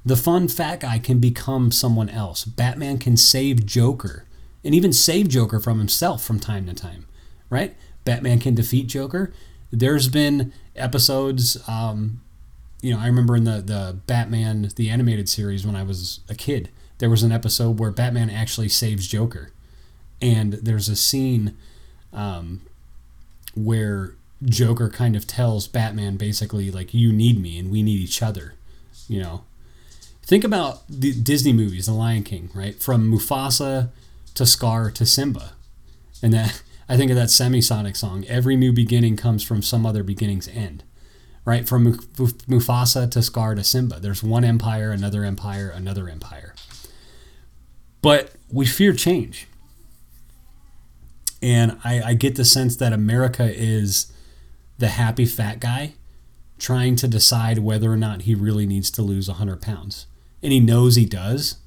The 0.04 0.16
fun 0.16 0.48
fat 0.48 0.80
guy 0.80 0.98
can 0.98 1.18
become 1.18 1.70
someone 1.70 2.08
else. 2.08 2.44
Batman 2.44 2.98
can 2.98 3.16
save 3.16 3.66
Joker 3.66 4.24
and 4.64 4.74
even 4.74 4.92
save 4.92 5.28
Joker 5.28 5.60
from 5.60 5.78
himself 5.78 6.24
from 6.24 6.40
time 6.40 6.66
to 6.66 6.74
time, 6.74 7.06
right? 7.50 7.76
Batman 8.04 8.38
can 8.38 8.54
defeat 8.54 8.86
Joker. 8.86 9.32
There's 9.70 10.08
been 10.08 10.52
episodes, 10.74 11.58
um, 11.68 12.22
you 12.80 12.94
know, 12.94 13.00
I 13.00 13.06
remember 13.06 13.36
in 13.36 13.44
the, 13.44 13.60
the 13.60 13.98
Batman, 14.06 14.70
the 14.76 14.88
animated 14.88 15.28
series 15.28 15.66
when 15.66 15.76
I 15.76 15.82
was 15.82 16.20
a 16.28 16.34
kid, 16.34 16.70
there 16.98 17.10
was 17.10 17.22
an 17.22 17.32
episode 17.32 17.78
where 17.78 17.90
Batman 17.90 18.30
actually 18.30 18.68
saves 18.68 19.06
Joker. 19.06 19.52
And 20.20 20.54
there's 20.54 20.88
a 20.88 20.96
scene 20.96 21.56
um, 22.12 22.62
where 23.54 24.14
Joker 24.44 24.88
kind 24.88 25.16
of 25.16 25.26
tells 25.26 25.66
Batman 25.66 26.16
basically, 26.16 26.70
like, 26.70 26.94
you 26.94 27.12
need 27.12 27.40
me 27.40 27.58
and 27.58 27.70
we 27.70 27.82
need 27.82 28.00
each 28.00 28.22
other, 28.22 28.54
you 29.08 29.20
know. 29.20 29.44
Think 30.22 30.44
about 30.44 30.82
the 30.88 31.12
Disney 31.12 31.52
movies, 31.52 31.86
The 31.86 31.92
Lion 31.92 32.22
King, 32.22 32.50
right? 32.54 32.80
From 32.80 33.10
Mufasa 33.10 33.88
to 34.34 34.44
Scar 34.46 34.90
to 34.90 35.06
Simba. 35.06 35.52
And 36.22 36.32
that 36.34 36.62
I 36.88 36.96
think 36.96 37.10
of 37.10 37.16
that 37.16 37.28
Semisonic 37.28 37.96
song. 37.96 38.24
Every 38.28 38.56
new 38.56 38.72
beginning 38.72 39.16
comes 39.16 39.42
from 39.42 39.62
some 39.62 39.84
other 39.84 40.02
beginning's 40.02 40.48
end. 40.48 40.84
Right? 41.44 41.66
From 41.66 41.94
Mufasa 41.94 43.10
to 43.10 43.22
Scar 43.22 43.54
to 43.54 43.64
Simba. 43.64 44.00
There's 44.00 44.22
one 44.22 44.44
empire, 44.44 44.90
another 44.90 45.24
empire, 45.24 45.70
another 45.70 46.08
empire. 46.08 46.54
But 48.02 48.32
we 48.50 48.66
fear 48.66 48.92
change. 48.92 49.46
And 51.40 51.78
I, 51.84 52.02
I 52.02 52.14
get 52.14 52.36
the 52.36 52.44
sense 52.44 52.76
that 52.76 52.92
America 52.92 53.50
is 53.50 54.12
the 54.78 54.88
happy 54.88 55.26
fat 55.26 55.60
guy 55.60 55.94
trying 56.58 56.96
to 56.96 57.08
decide 57.08 57.58
whether 57.58 57.92
or 57.92 57.96
not 57.96 58.22
he 58.22 58.34
really 58.34 58.66
needs 58.66 58.90
to 58.90 59.02
lose 59.02 59.28
100 59.28 59.62
pounds. 59.62 60.06
And 60.42 60.52
he 60.52 60.60
knows 60.60 60.96
he 60.96 61.04
does, 61.04 61.58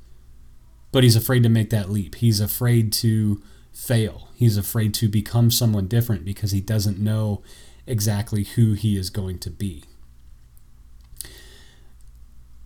but 0.91 1.03
he's 1.03 1.15
afraid 1.15 1.43
to 1.43 1.49
make 1.49 1.69
that 1.69 1.89
leap. 1.89 2.15
He's 2.15 2.39
afraid 2.39 2.91
to 2.93 3.41
fail. 3.73 4.29
He's 4.35 4.57
afraid 4.57 4.93
to 4.95 5.07
become 5.07 5.51
someone 5.51 5.87
different 5.87 6.25
because 6.25 6.51
he 6.51 6.61
doesn't 6.61 6.99
know 6.99 7.41
exactly 7.87 8.43
who 8.43 8.73
he 8.73 8.97
is 8.97 9.09
going 9.09 9.39
to 9.39 9.49
be. 9.49 9.83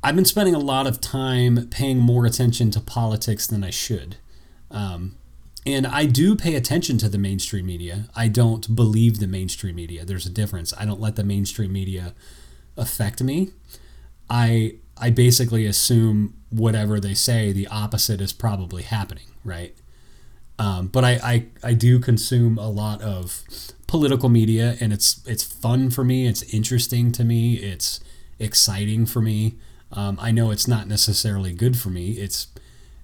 I've 0.03 0.15
been 0.15 0.25
spending 0.25 0.53
a 0.53 0.59
lot 0.59 0.85
of 0.85 1.01
time 1.01 1.67
paying 1.69 1.97
more 1.97 2.25
attention 2.25 2.69
to 2.71 2.79
politics 2.79 3.47
than 3.47 3.63
I 3.63 3.71
should. 3.71 4.17
Um, 4.69 5.15
and 5.65 5.87
I 5.87 6.05
do 6.05 6.35
pay 6.35 6.55
attention 6.55 6.97
to 6.99 7.09
the 7.09 7.17
mainstream 7.17 7.65
media. 7.65 8.09
I 8.15 8.27
don't 8.27 8.75
believe 8.75 9.19
the 9.19 9.27
mainstream 9.27 9.75
media. 9.75 10.05
There's 10.05 10.25
a 10.25 10.31
difference. 10.31 10.73
I 10.77 10.85
don't 10.85 11.01
let 11.01 11.15
the 11.15 11.23
mainstream 11.23 11.73
media 11.73 12.13
affect 12.77 13.21
me. 13.23 13.51
I 14.29 14.75
I 14.97 15.09
basically 15.09 15.65
assume 15.65 16.35
whatever 16.49 16.99
they 16.99 17.13
say, 17.13 17.51
the 17.51 17.67
opposite 17.67 18.21
is 18.21 18.31
probably 18.31 18.83
happening, 18.83 19.27
right? 19.43 19.75
Um, 20.57 20.87
but 20.87 21.03
I, 21.03 21.19
I 21.23 21.45
I 21.63 21.73
do 21.73 21.99
consume 21.99 22.57
a 22.57 22.69
lot 22.69 23.01
of 23.01 23.43
political 23.87 24.29
media, 24.29 24.77
and 24.79 24.93
it's 24.93 25.21
it's 25.25 25.43
fun 25.43 25.89
for 25.89 26.03
me. 26.03 26.27
It's 26.27 26.43
interesting 26.53 27.11
to 27.13 27.23
me. 27.23 27.55
It's 27.55 27.99
exciting 28.39 29.05
for 29.05 29.21
me. 29.21 29.55
Um, 29.91 30.17
I 30.21 30.31
know 30.31 30.51
it's 30.51 30.67
not 30.67 30.87
necessarily 30.87 31.53
good 31.53 31.77
for 31.77 31.89
me. 31.89 32.11
It's 32.11 32.47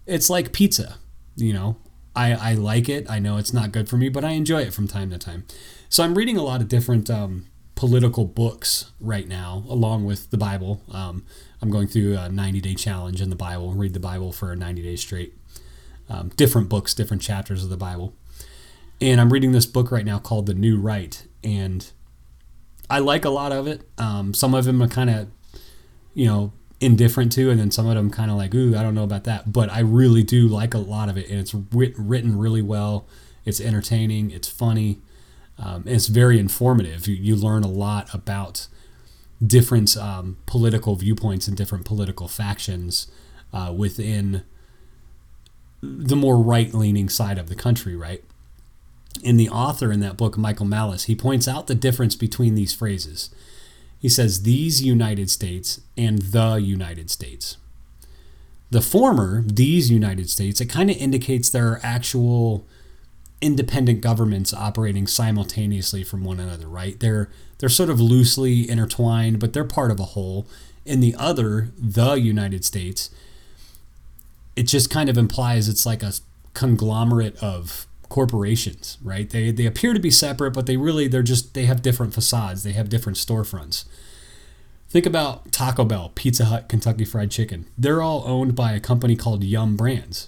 it's 0.06 0.30
like 0.30 0.54
pizza, 0.54 0.98
you 1.36 1.54
know. 1.54 1.78
I, 2.16 2.34
I 2.34 2.54
like 2.54 2.90
it. 2.90 3.10
I 3.10 3.20
know 3.20 3.38
it's 3.38 3.54
not 3.54 3.72
good 3.72 3.88
for 3.88 3.98
me, 3.98 4.10
but 4.10 4.24
I 4.24 4.32
enjoy 4.32 4.62
it 4.62 4.74
from 4.74 4.88
time 4.88 5.10
to 5.12 5.18
time. 5.18 5.46
So 5.90 6.04
I'm 6.04 6.16
reading 6.16 6.38
a 6.38 6.44
lot 6.44 6.62
of 6.62 6.68
different 6.68 7.10
um, 7.10 7.48
political 7.76 8.26
books 8.26 8.92
right 9.00 9.28
now, 9.28 9.64
along 9.68 10.06
with 10.06 10.30
the 10.30 10.38
Bible. 10.38 10.82
Um, 10.92 11.26
I'm 11.62 11.70
going 11.70 11.88
through 11.88 12.18
a 12.18 12.30
90 12.30 12.62
day 12.62 12.76
challenge 12.76 13.22
in 13.22 13.30
the 13.30 13.36
Bible, 13.36 13.74
read 13.74 13.94
the 13.94 14.00
Bible 14.00 14.32
for 14.32 14.56
90 14.56 14.82
days 14.82 15.02
straight. 15.02 15.34
Um, 16.10 16.30
different 16.30 16.68
books, 16.68 16.94
different 16.94 17.22
chapters 17.22 17.64
of 17.64 17.70
the 17.70 17.78
Bible. 17.78 18.14
And 19.00 19.20
I'm 19.20 19.32
reading 19.32 19.52
this 19.52 19.66
book 19.66 19.92
right 19.92 20.06
now 20.06 20.20
called 20.20 20.46
The 20.46 20.54
New 20.54 20.80
Right. 20.80 21.26
And 21.44 21.90
I 22.90 23.00
like 23.00 23.24
a 23.24 23.30
lot 23.30 23.52
of 23.52 23.66
it. 23.66 23.82
Um, 23.98 24.34
some 24.34 24.54
of 24.54 24.66
them 24.66 24.84
are 24.84 24.88
kind 24.88 25.10
of, 25.10 25.30
you 26.14 26.26
know, 26.26 26.54
indifferent 26.82 27.32
to, 27.34 27.52
and 27.52 27.60
then 27.60 27.72
some 27.72 27.88
of 27.88 27.96
them 27.96 28.10
kind 28.10 28.32
of 28.32 28.38
like, 28.38 28.54
ooh, 28.54 28.76
I 28.76 28.82
don't 28.82 28.96
know 28.96 29.04
about 29.04 29.24
that. 29.26 29.54
But 29.54 29.70
I 29.72 29.80
really 29.80 30.24
do 30.24 30.48
like 30.48 30.74
a 30.74 30.80
lot 30.80 31.08
of 31.08 31.18
it, 31.18 31.30
and 31.30 31.40
it's 31.40 31.54
writ- 31.54 31.98
written 31.98 32.38
really 32.38 32.64
well. 32.64 33.08
It's 33.46 33.62
entertaining. 33.62 34.32
It's 34.32 34.50
funny. 34.50 35.00
Um, 35.58 35.84
it's 35.86 36.08
very 36.08 36.40
informative. 36.40 37.08
You, 37.08 37.16
you, 37.16 37.36
learn 37.36 37.64
a 37.64 37.68
lot 37.68 38.12
about 38.14 38.68
different 39.46 39.96
um, 39.96 40.38
political 40.48 40.96
viewpoints 40.96 41.48
and 41.48 41.56
different 41.56 41.86
political 41.86 42.28
factions 42.28 43.12
uh, 43.54 43.72
within 43.76 44.44
the 45.82 46.16
more 46.16 46.38
right-leaning 46.38 47.10
side 47.10 47.38
of 47.38 47.48
the 47.48 47.56
country, 47.56 47.96
right? 47.96 48.24
In 49.24 49.38
the 49.38 49.50
author 49.50 49.92
in 49.92 50.00
that 50.00 50.18
book, 50.18 50.38
Michael 50.38 50.66
Malice, 50.66 51.04
he 51.04 51.16
points 51.16 51.48
out 51.48 51.68
the 51.68 51.76
difference 51.76 52.16
between 52.16 52.56
these 52.56 52.74
phrases. 52.74 53.30
He 54.02 54.10
says 54.10 54.42
these 54.42 54.84
United 54.84 55.30
States 55.30 55.80
and 55.96 56.18
the 56.18 56.56
United 56.56 57.12
States. 57.12 57.58
The 58.72 58.82
former, 58.82 59.44
these 59.46 59.92
United 59.92 60.28
States, 60.28 60.60
it 60.60 60.66
kind 60.66 60.90
of 60.90 60.98
indicates 60.98 61.50
there 61.50 61.68
are 61.68 61.80
actual 61.84 62.66
independent 63.42 64.02
governments 64.02 64.54
operating 64.56 65.06
simultaneously 65.06 66.04
from 66.04 66.24
one 66.24 66.40
another, 66.40 66.68
right? 66.68 67.00
They're 67.00 67.30
they're 67.60 67.70
sort 67.70 67.92
of 67.92 68.02
loosely 68.02 68.68
intertwined, 68.68 69.40
but 69.40 69.54
they're 69.54 69.64
part 69.64 69.92
of 69.92 70.00
a 70.00 70.16
whole. 70.16 70.48
In 70.84 71.00
the 71.00 71.14
other, 71.20 71.70
the 71.78 72.14
United 72.16 72.66
States, 72.66 73.12
it 74.56 74.64
just 74.64 74.90
kind 74.90 75.10
of 75.10 75.18
implies 75.18 75.70
it's 75.70 75.86
like 75.86 76.02
a 76.02 76.14
conglomerate 76.56 77.38
of 77.38 77.86
corporations, 78.12 78.98
right? 79.02 79.30
They 79.30 79.52
they 79.52 79.66
appear 79.66 79.94
to 79.94 80.00
be 80.00 80.12
separate, 80.12 80.52
but 80.52 80.66
they 80.66 80.76
really 80.76 81.08
they're 81.08 81.24
just 81.24 81.54
they 81.54 81.64
have 81.64 81.82
different 81.82 82.14
facades, 82.14 82.62
they 82.62 82.74
have 82.74 82.90
different 82.90 83.18
storefronts. 83.18 83.86
Think 84.90 85.06
about 85.06 85.54
Taco 85.54 85.86
Bell, 85.86 86.12
Pizza 86.14 86.46
Hut, 86.46 86.68
Kentucky 86.68 87.06
Fried 87.06 87.32
Chicken. 87.32 87.68
They're 87.78 88.02
all 88.02 88.26
owned 88.28 88.54
by 88.54 88.74
a 88.74 88.82
company 88.82 89.16
called 89.16 89.46
Yum 89.46 89.78
Brands. 89.78 90.28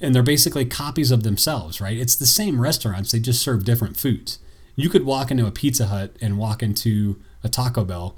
And 0.00 0.14
they're 0.14 0.22
basically 0.22 0.64
copies 0.64 1.10
of 1.10 1.24
themselves, 1.24 1.80
right? 1.80 1.96
It's 1.96 2.14
the 2.14 2.24
same 2.24 2.60
restaurants, 2.60 3.10
they 3.10 3.18
just 3.18 3.42
serve 3.42 3.64
different 3.64 3.96
foods. 3.96 4.38
You 4.76 4.88
could 4.88 5.04
walk 5.04 5.32
into 5.32 5.48
a 5.48 5.50
Pizza 5.50 5.86
Hut 5.86 6.14
and 6.20 6.38
walk 6.38 6.62
into 6.62 7.20
a 7.42 7.48
Taco 7.48 7.84
Bell. 7.84 8.14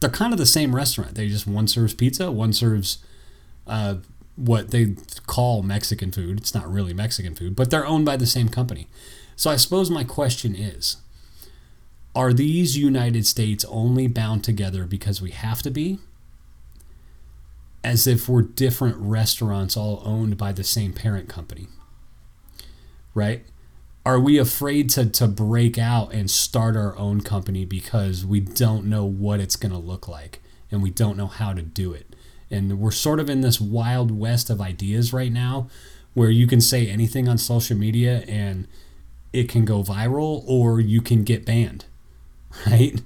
They're 0.00 0.10
kind 0.10 0.32
of 0.32 0.40
the 0.40 0.46
same 0.46 0.74
restaurant. 0.74 1.14
They 1.14 1.28
just 1.28 1.46
one 1.46 1.68
serves 1.68 1.94
pizza, 1.94 2.32
one 2.32 2.52
serves 2.52 2.98
uh, 3.68 3.98
what 4.36 4.70
they 4.70 4.96
call 5.26 5.62
Mexican 5.62 6.10
food. 6.10 6.38
It's 6.38 6.54
not 6.54 6.70
really 6.70 6.94
Mexican 6.94 7.34
food, 7.34 7.54
but 7.54 7.70
they're 7.70 7.86
owned 7.86 8.06
by 8.06 8.16
the 8.16 8.26
same 8.26 8.48
company. 8.48 8.88
So 9.36 9.50
I 9.50 9.56
suppose 9.56 9.90
my 9.90 10.04
question 10.04 10.54
is 10.54 10.96
are 12.14 12.32
these 12.32 12.76
United 12.76 13.26
States 13.26 13.64
only 13.68 14.06
bound 14.06 14.44
together 14.44 14.84
because 14.84 15.22
we 15.22 15.30
have 15.30 15.62
to 15.62 15.70
be? 15.70 15.98
As 17.82 18.06
if 18.06 18.28
we're 18.28 18.42
different 18.42 18.96
restaurants 18.98 19.76
all 19.76 20.02
owned 20.04 20.36
by 20.36 20.52
the 20.52 20.64
same 20.64 20.92
parent 20.92 21.28
company. 21.28 21.68
Right? 23.14 23.44
Are 24.04 24.20
we 24.20 24.36
afraid 24.38 24.90
to, 24.90 25.08
to 25.08 25.28
break 25.28 25.78
out 25.78 26.12
and 26.12 26.30
start 26.30 26.76
our 26.76 26.96
own 26.98 27.20
company 27.20 27.64
because 27.64 28.26
we 28.26 28.40
don't 28.40 28.86
know 28.86 29.04
what 29.04 29.40
it's 29.40 29.56
going 29.56 29.72
to 29.72 29.78
look 29.78 30.08
like 30.08 30.40
and 30.70 30.82
we 30.82 30.90
don't 30.90 31.16
know 31.16 31.28
how 31.28 31.52
to 31.52 31.62
do 31.62 31.92
it? 31.92 32.11
And 32.52 32.78
we're 32.78 32.90
sort 32.90 33.18
of 33.18 33.30
in 33.30 33.40
this 33.40 33.60
wild 33.60 34.10
west 34.10 34.50
of 34.50 34.60
ideas 34.60 35.12
right 35.12 35.32
now 35.32 35.68
where 36.14 36.30
you 36.30 36.46
can 36.46 36.60
say 36.60 36.86
anything 36.86 37.28
on 37.28 37.38
social 37.38 37.76
media 37.76 38.22
and 38.28 38.68
it 39.32 39.48
can 39.48 39.64
go 39.64 39.82
viral 39.82 40.44
or 40.46 40.80
you 40.80 41.00
can 41.00 41.24
get 41.24 41.46
banned, 41.46 41.86
right? 42.66 43.00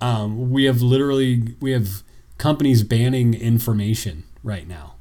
Um, 0.00 0.50
we 0.50 0.64
have 0.64 0.82
literally 0.82 1.54
we 1.60 1.72
have 1.72 2.02
companies 2.38 2.82
banning 2.82 3.34
information 3.34 4.24
right 4.42 4.66
now, 4.66 4.94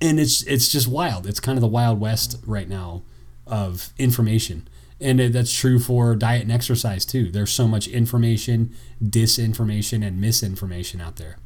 and 0.00 0.20
it's 0.20 0.42
it's 0.42 0.68
just 0.68 0.86
wild. 0.86 1.26
It's 1.26 1.40
kind 1.40 1.56
of 1.56 1.62
the 1.62 1.66
wild 1.66 1.98
west 1.98 2.38
right 2.46 2.68
now 2.68 3.02
of 3.46 3.92
information, 3.98 4.68
and 5.00 5.18
that's 5.18 5.52
true 5.52 5.78
for 5.78 6.14
diet 6.14 6.42
and 6.42 6.52
exercise 6.52 7.06
too. 7.06 7.30
There's 7.30 7.50
so 7.50 7.66
much 7.66 7.88
information, 7.88 8.74
disinformation, 9.02 10.06
and 10.06 10.20
misinformation 10.20 11.00
out 11.00 11.16
there. 11.16 11.38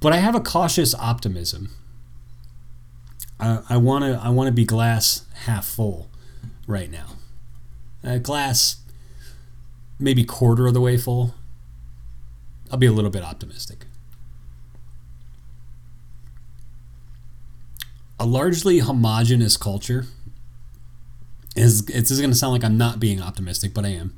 But 0.00 0.12
I 0.12 0.16
have 0.16 0.34
a 0.34 0.40
cautious 0.40 0.94
optimism. 0.94 1.70
I 3.38 3.76
want 3.76 4.04
to 4.04 4.20
I 4.22 4.28
want 4.30 4.48
to 4.48 4.52
be 4.52 4.64
glass 4.64 5.24
half 5.44 5.66
full 5.66 6.10
right 6.66 6.90
now. 6.90 7.06
Uh, 8.04 8.18
glass 8.18 8.76
maybe 9.98 10.24
quarter 10.24 10.66
of 10.66 10.74
the 10.74 10.80
way 10.80 10.96
full. 10.98 11.34
I'll 12.70 12.78
be 12.78 12.86
a 12.86 12.92
little 12.92 13.10
bit 13.10 13.22
optimistic. 13.22 13.86
A 18.18 18.26
largely 18.26 18.80
homogenous 18.80 19.56
culture 19.56 20.04
is 21.56 21.84
this 21.86 22.10
is 22.10 22.20
going 22.20 22.30
to 22.30 22.36
sound 22.36 22.52
like 22.52 22.64
I'm 22.64 22.76
not 22.78 23.00
being 23.00 23.20
optimistic, 23.22 23.72
but 23.74 23.84
I 23.84 23.88
am. 23.88 24.14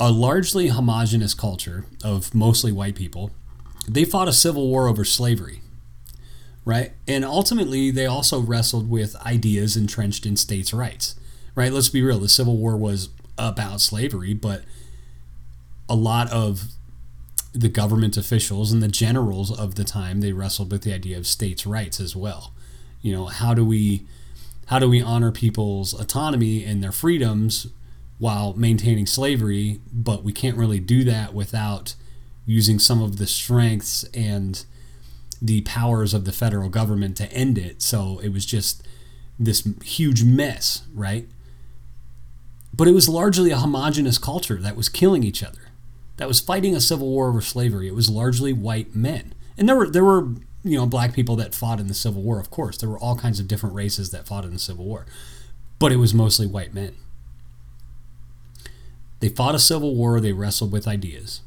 a 0.00 0.10
largely 0.10 0.68
homogenous 0.68 1.34
culture 1.34 1.84
of 2.02 2.34
mostly 2.34 2.72
white 2.72 2.94
people, 2.96 3.30
they 3.88 4.04
fought 4.04 4.28
a 4.28 4.32
civil 4.32 4.68
war 4.68 4.88
over 4.88 5.04
slavery, 5.04 5.60
right? 6.64 6.92
And 7.08 7.24
ultimately, 7.24 7.90
they 7.90 8.06
also 8.06 8.40
wrestled 8.40 8.88
with 8.88 9.16
ideas 9.16 9.76
entrenched 9.76 10.26
in 10.26 10.36
states' 10.36 10.72
rights, 10.72 11.16
right? 11.54 11.72
Let's 11.72 11.88
be 11.88 12.02
real, 12.02 12.18
the 12.18 12.28
Civil 12.28 12.56
War 12.56 12.76
was 12.76 13.08
about 13.36 13.80
slavery, 13.80 14.34
but 14.34 14.62
a 15.88 15.96
lot 15.96 16.30
of 16.30 16.68
the 17.52 17.68
government 17.68 18.16
officials 18.16 18.72
and 18.72 18.82
the 18.82 18.88
generals 18.88 19.56
of 19.56 19.74
the 19.74 19.84
time 19.84 20.20
they 20.20 20.32
wrestled 20.32 20.72
with 20.72 20.82
the 20.82 20.94
idea 20.94 21.18
of 21.18 21.26
states' 21.26 21.66
rights 21.66 22.00
as 22.00 22.16
well. 22.16 22.52
You 23.02 23.12
know, 23.12 23.26
how 23.26 23.52
do 23.52 23.64
we 23.64 24.06
how 24.66 24.78
do 24.78 24.88
we 24.88 25.02
honor 25.02 25.30
people's 25.32 25.92
autonomy 25.92 26.64
and 26.64 26.82
their 26.82 26.92
freedoms 26.92 27.66
while 28.18 28.54
maintaining 28.54 29.06
slavery, 29.06 29.80
but 29.92 30.22
we 30.22 30.32
can't 30.32 30.56
really 30.56 30.78
do 30.78 31.04
that 31.04 31.34
without 31.34 31.94
using 32.46 32.78
some 32.78 33.02
of 33.02 33.18
the 33.18 33.26
strengths 33.26 34.04
and 34.14 34.64
the 35.40 35.60
powers 35.62 36.14
of 36.14 36.24
the 36.24 36.32
federal 36.32 36.68
government 36.68 37.16
to 37.16 37.32
end 37.32 37.58
it. 37.58 37.82
So 37.82 38.20
it 38.22 38.30
was 38.30 38.46
just 38.46 38.86
this 39.38 39.66
huge 39.82 40.22
mess, 40.22 40.82
right? 40.94 41.28
But 42.74 42.88
it 42.88 42.92
was 42.92 43.08
largely 43.08 43.50
a 43.50 43.58
homogenous 43.58 44.18
culture 44.18 44.56
that 44.56 44.76
was 44.76 44.88
killing 44.88 45.24
each 45.24 45.42
other, 45.42 45.70
that 46.16 46.28
was 46.28 46.40
fighting 46.40 46.74
a 46.74 46.80
civil 46.80 47.08
war 47.08 47.28
over 47.28 47.40
slavery. 47.40 47.88
It 47.88 47.94
was 47.94 48.08
largely 48.08 48.52
white 48.52 48.94
men. 48.94 49.34
And 49.58 49.68
there 49.68 49.76
were 49.76 49.90
there 49.90 50.04
were, 50.04 50.28
you 50.64 50.78
know, 50.78 50.86
black 50.86 51.12
people 51.12 51.36
that 51.36 51.54
fought 51.54 51.80
in 51.80 51.88
the 51.88 51.94
Civil 51.94 52.22
War, 52.22 52.40
of 52.40 52.50
course. 52.50 52.78
There 52.78 52.88
were 52.88 52.98
all 52.98 53.16
kinds 53.16 53.38
of 53.38 53.48
different 53.48 53.74
races 53.74 54.10
that 54.10 54.26
fought 54.26 54.44
in 54.44 54.52
the 54.52 54.58
Civil 54.58 54.86
War. 54.86 55.04
But 55.78 55.92
it 55.92 55.96
was 55.96 56.14
mostly 56.14 56.46
white 56.46 56.72
men. 56.72 56.96
They 59.20 59.28
fought 59.28 59.54
a 59.54 59.58
civil 59.58 59.94
war, 59.94 60.20
they 60.20 60.32
wrestled 60.32 60.72
with 60.72 60.88
ideas. 60.88 61.42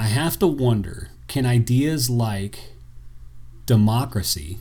I 0.00 0.04
have 0.04 0.38
to 0.38 0.46
wonder 0.46 1.10
can 1.28 1.44
ideas 1.44 2.08
like 2.08 2.72
democracy, 3.66 4.56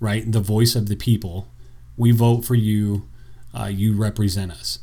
right, 0.00 0.30
the 0.30 0.40
voice 0.40 0.74
of 0.74 0.88
the 0.88 0.96
people, 0.96 1.46
we 1.96 2.10
vote 2.10 2.44
for 2.44 2.56
you, 2.56 3.08
uh, 3.56 3.66
you 3.66 3.94
represent 3.94 4.50
us, 4.50 4.80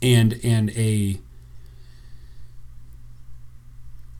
and 0.00 0.38
and 0.44 0.70
a 0.70 1.18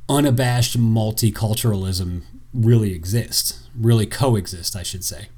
unabashed 0.08 0.76
multiculturalism 0.76 2.22
really 2.52 2.92
exist, 2.92 3.60
really 3.78 4.06
coexist, 4.06 4.74
I 4.74 4.82
should 4.82 5.04
say. 5.04 5.28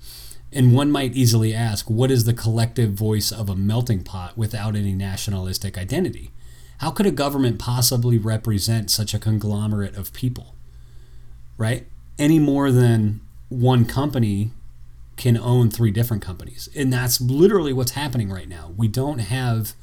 And 0.54 0.74
one 0.74 0.90
might 0.90 1.14
easily 1.14 1.52
ask, 1.52 1.90
what 1.90 2.10
is 2.10 2.24
the 2.24 2.32
collective 2.32 2.92
voice 2.92 3.30
of 3.30 3.50
a 3.50 3.56
melting 3.56 4.04
pot 4.04 4.38
without 4.38 4.74
any 4.74 4.94
nationalistic 4.94 5.76
identity? 5.76 6.30
How 6.78 6.90
could 6.90 7.06
a 7.06 7.10
government 7.10 7.58
possibly 7.58 8.18
represent 8.18 8.90
such 8.90 9.14
a 9.14 9.18
conglomerate 9.18 9.96
of 9.96 10.12
people? 10.12 10.54
Right? 11.56 11.86
Any 12.18 12.38
more 12.38 12.70
than 12.70 13.20
one 13.48 13.84
company 13.84 14.50
can 15.16 15.36
own 15.36 15.70
three 15.70 15.90
different 15.90 16.22
companies. 16.22 16.68
And 16.76 16.92
that's 16.92 17.20
literally 17.20 17.72
what's 17.72 17.92
happening 17.92 18.30
right 18.30 18.48
now. 18.48 18.72
We 18.76 18.88
don't 18.88 19.18
have 19.18 19.74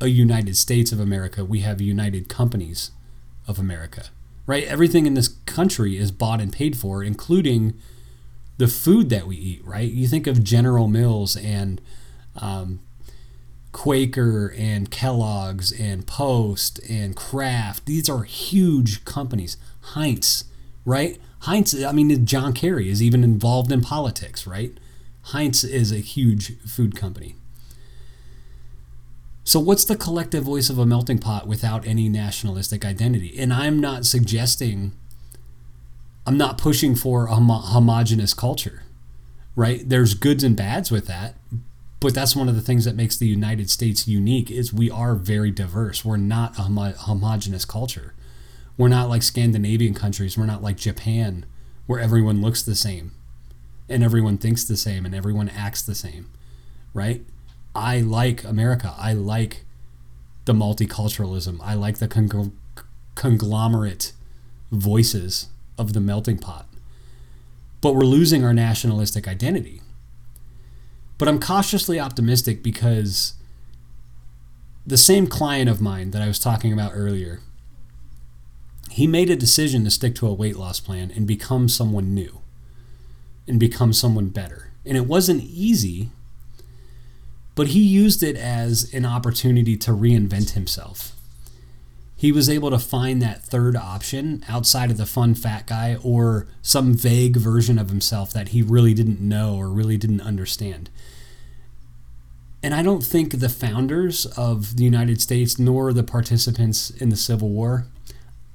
a 0.00 0.08
United 0.08 0.56
States 0.56 0.92
of 0.92 1.00
America, 1.00 1.44
we 1.44 1.60
have 1.60 1.80
United 1.80 2.28
Companies 2.28 2.90
of 3.46 3.58
America. 3.58 4.06
Right? 4.46 4.64
Everything 4.64 5.06
in 5.06 5.14
this 5.14 5.28
country 5.46 5.96
is 5.96 6.10
bought 6.10 6.40
and 6.40 6.52
paid 6.52 6.76
for, 6.76 7.02
including 7.02 7.74
the 8.58 8.68
food 8.68 9.10
that 9.10 9.26
we 9.26 9.36
eat, 9.36 9.64
right? 9.64 9.90
You 9.90 10.06
think 10.06 10.26
of 10.26 10.44
General 10.44 10.86
Mills 10.88 11.36
and 11.36 11.80
um, 12.36 12.80
Quaker 13.72 14.54
and 14.56 14.90
Kellogg's 14.90 15.72
and 15.72 16.06
Post 16.06 16.78
and 16.88 17.16
Kraft. 17.16 17.86
These 17.86 18.08
are 18.08 18.22
huge 18.22 19.04
companies. 19.04 19.56
Heinz, 19.80 20.44
right? 20.84 21.18
Heinz, 21.40 21.82
I 21.82 21.92
mean, 21.92 22.24
John 22.26 22.52
Kerry 22.52 22.88
is 22.88 23.02
even 23.02 23.24
involved 23.24 23.72
in 23.72 23.80
politics, 23.80 24.46
right? 24.46 24.72
Heinz 25.26 25.64
is 25.64 25.90
a 25.90 25.98
huge 25.98 26.58
food 26.60 26.94
company. 26.94 27.36
So, 29.44 29.58
what's 29.58 29.84
the 29.84 29.96
collective 29.96 30.44
voice 30.44 30.70
of 30.70 30.78
a 30.78 30.86
melting 30.86 31.18
pot 31.18 31.48
without 31.48 31.86
any 31.86 32.08
nationalistic 32.08 32.84
identity? 32.84 33.36
And 33.36 33.52
I'm 33.52 33.80
not 33.80 34.04
suggesting 34.06 34.92
I'm 36.26 36.36
not 36.36 36.58
pushing 36.58 36.94
for 36.94 37.26
a 37.26 37.34
homogenous 37.34 38.34
culture, 38.34 38.84
right? 39.56 39.88
There's 39.88 40.14
goods 40.14 40.44
and 40.44 40.56
bads 40.56 40.90
with 40.90 41.06
that, 41.08 41.34
but 42.02 42.14
that's 42.14 42.34
one 42.34 42.48
of 42.48 42.56
the 42.56 42.60
things 42.60 42.84
that 42.84 42.96
makes 42.96 43.16
the 43.16 43.28
United 43.28 43.70
States 43.70 44.08
unique 44.08 44.50
is 44.50 44.72
we 44.72 44.90
are 44.90 45.14
very 45.14 45.52
diverse. 45.52 46.04
We're 46.04 46.16
not 46.16 46.58
a 46.58 46.62
homo- 46.62 46.94
homogenous 46.98 47.64
culture. 47.64 48.12
We're 48.76 48.88
not 48.88 49.08
like 49.08 49.22
Scandinavian 49.22 49.94
countries. 49.94 50.36
We're 50.36 50.46
not 50.46 50.62
like 50.62 50.76
Japan, 50.76 51.46
where 51.86 52.00
everyone 52.00 52.42
looks 52.42 52.62
the 52.62 52.74
same, 52.74 53.12
and 53.88 54.02
everyone 54.02 54.36
thinks 54.36 54.64
the 54.64 54.76
same, 54.76 55.06
and 55.06 55.14
everyone 55.14 55.48
acts 55.48 55.82
the 55.82 55.94
same, 55.94 56.28
right? 56.92 57.22
I 57.72 58.00
like 58.00 58.42
America. 58.42 58.94
I 58.98 59.12
like 59.12 59.64
the 60.44 60.54
multiculturalism. 60.54 61.60
I 61.62 61.74
like 61.74 61.98
the 61.98 62.08
con- 62.08 62.58
conglomerate 63.14 64.12
voices 64.72 65.50
of 65.78 65.92
the 65.92 66.00
melting 66.00 66.38
pot. 66.38 66.66
But 67.80 67.94
we're 67.94 68.02
losing 68.02 68.44
our 68.44 68.54
nationalistic 68.54 69.28
identity. 69.28 69.81
But 71.22 71.28
I'm 71.28 71.38
cautiously 71.38 72.00
optimistic 72.00 72.64
because 72.64 73.34
the 74.84 74.96
same 74.96 75.28
client 75.28 75.70
of 75.70 75.80
mine 75.80 76.10
that 76.10 76.20
I 76.20 76.26
was 76.26 76.40
talking 76.40 76.72
about 76.72 76.90
earlier, 76.96 77.38
he 78.90 79.06
made 79.06 79.30
a 79.30 79.36
decision 79.36 79.84
to 79.84 79.90
stick 79.92 80.16
to 80.16 80.26
a 80.26 80.34
weight 80.34 80.56
loss 80.56 80.80
plan 80.80 81.12
and 81.14 81.24
become 81.24 81.68
someone 81.68 82.12
new 82.12 82.40
and 83.46 83.60
become 83.60 83.92
someone 83.92 84.30
better. 84.30 84.72
And 84.84 84.96
it 84.96 85.06
wasn't 85.06 85.44
easy, 85.44 86.10
but 87.54 87.68
he 87.68 87.84
used 87.84 88.24
it 88.24 88.34
as 88.34 88.92
an 88.92 89.06
opportunity 89.06 89.76
to 89.76 89.92
reinvent 89.92 90.54
himself 90.54 91.12
he 92.22 92.30
was 92.30 92.48
able 92.48 92.70
to 92.70 92.78
find 92.78 93.20
that 93.20 93.42
third 93.42 93.74
option 93.74 94.44
outside 94.48 94.92
of 94.92 94.96
the 94.96 95.06
fun 95.06 95.34
fat 95.34 95.66
guy 95.66 95.96
or 96.04 96.46
some 96.62 96.94
vague 96.94 97.36
version 97.36 97.80
of 97.80 97.88
himself 97.90 98.32
that 98.32 98.50
he 98.50 98.62
really 98.62 98.94
didn't 98.94 99.20
know 99.20 99.56
or 99.56 99.68
really 99.68 99.96
didn't 99.96 100.20
understand. 100.20 100.88
And 102.62 102.74
I 102.74 102.82
don't 102.84 103.02
think 103.02 103.40
the 103.40 103.48
founders 103.48 104.24
of 104.36 104.76
the 104.76 104.84
United 104.84 105.20
States 105.20 105.58
nor 105.58 105.92
the 105.92 106.04
participants 106.04 106.90
in 106.90 107.08
the 107.08 107.16
Civil 107.16 107.48
War, 107.48 107.86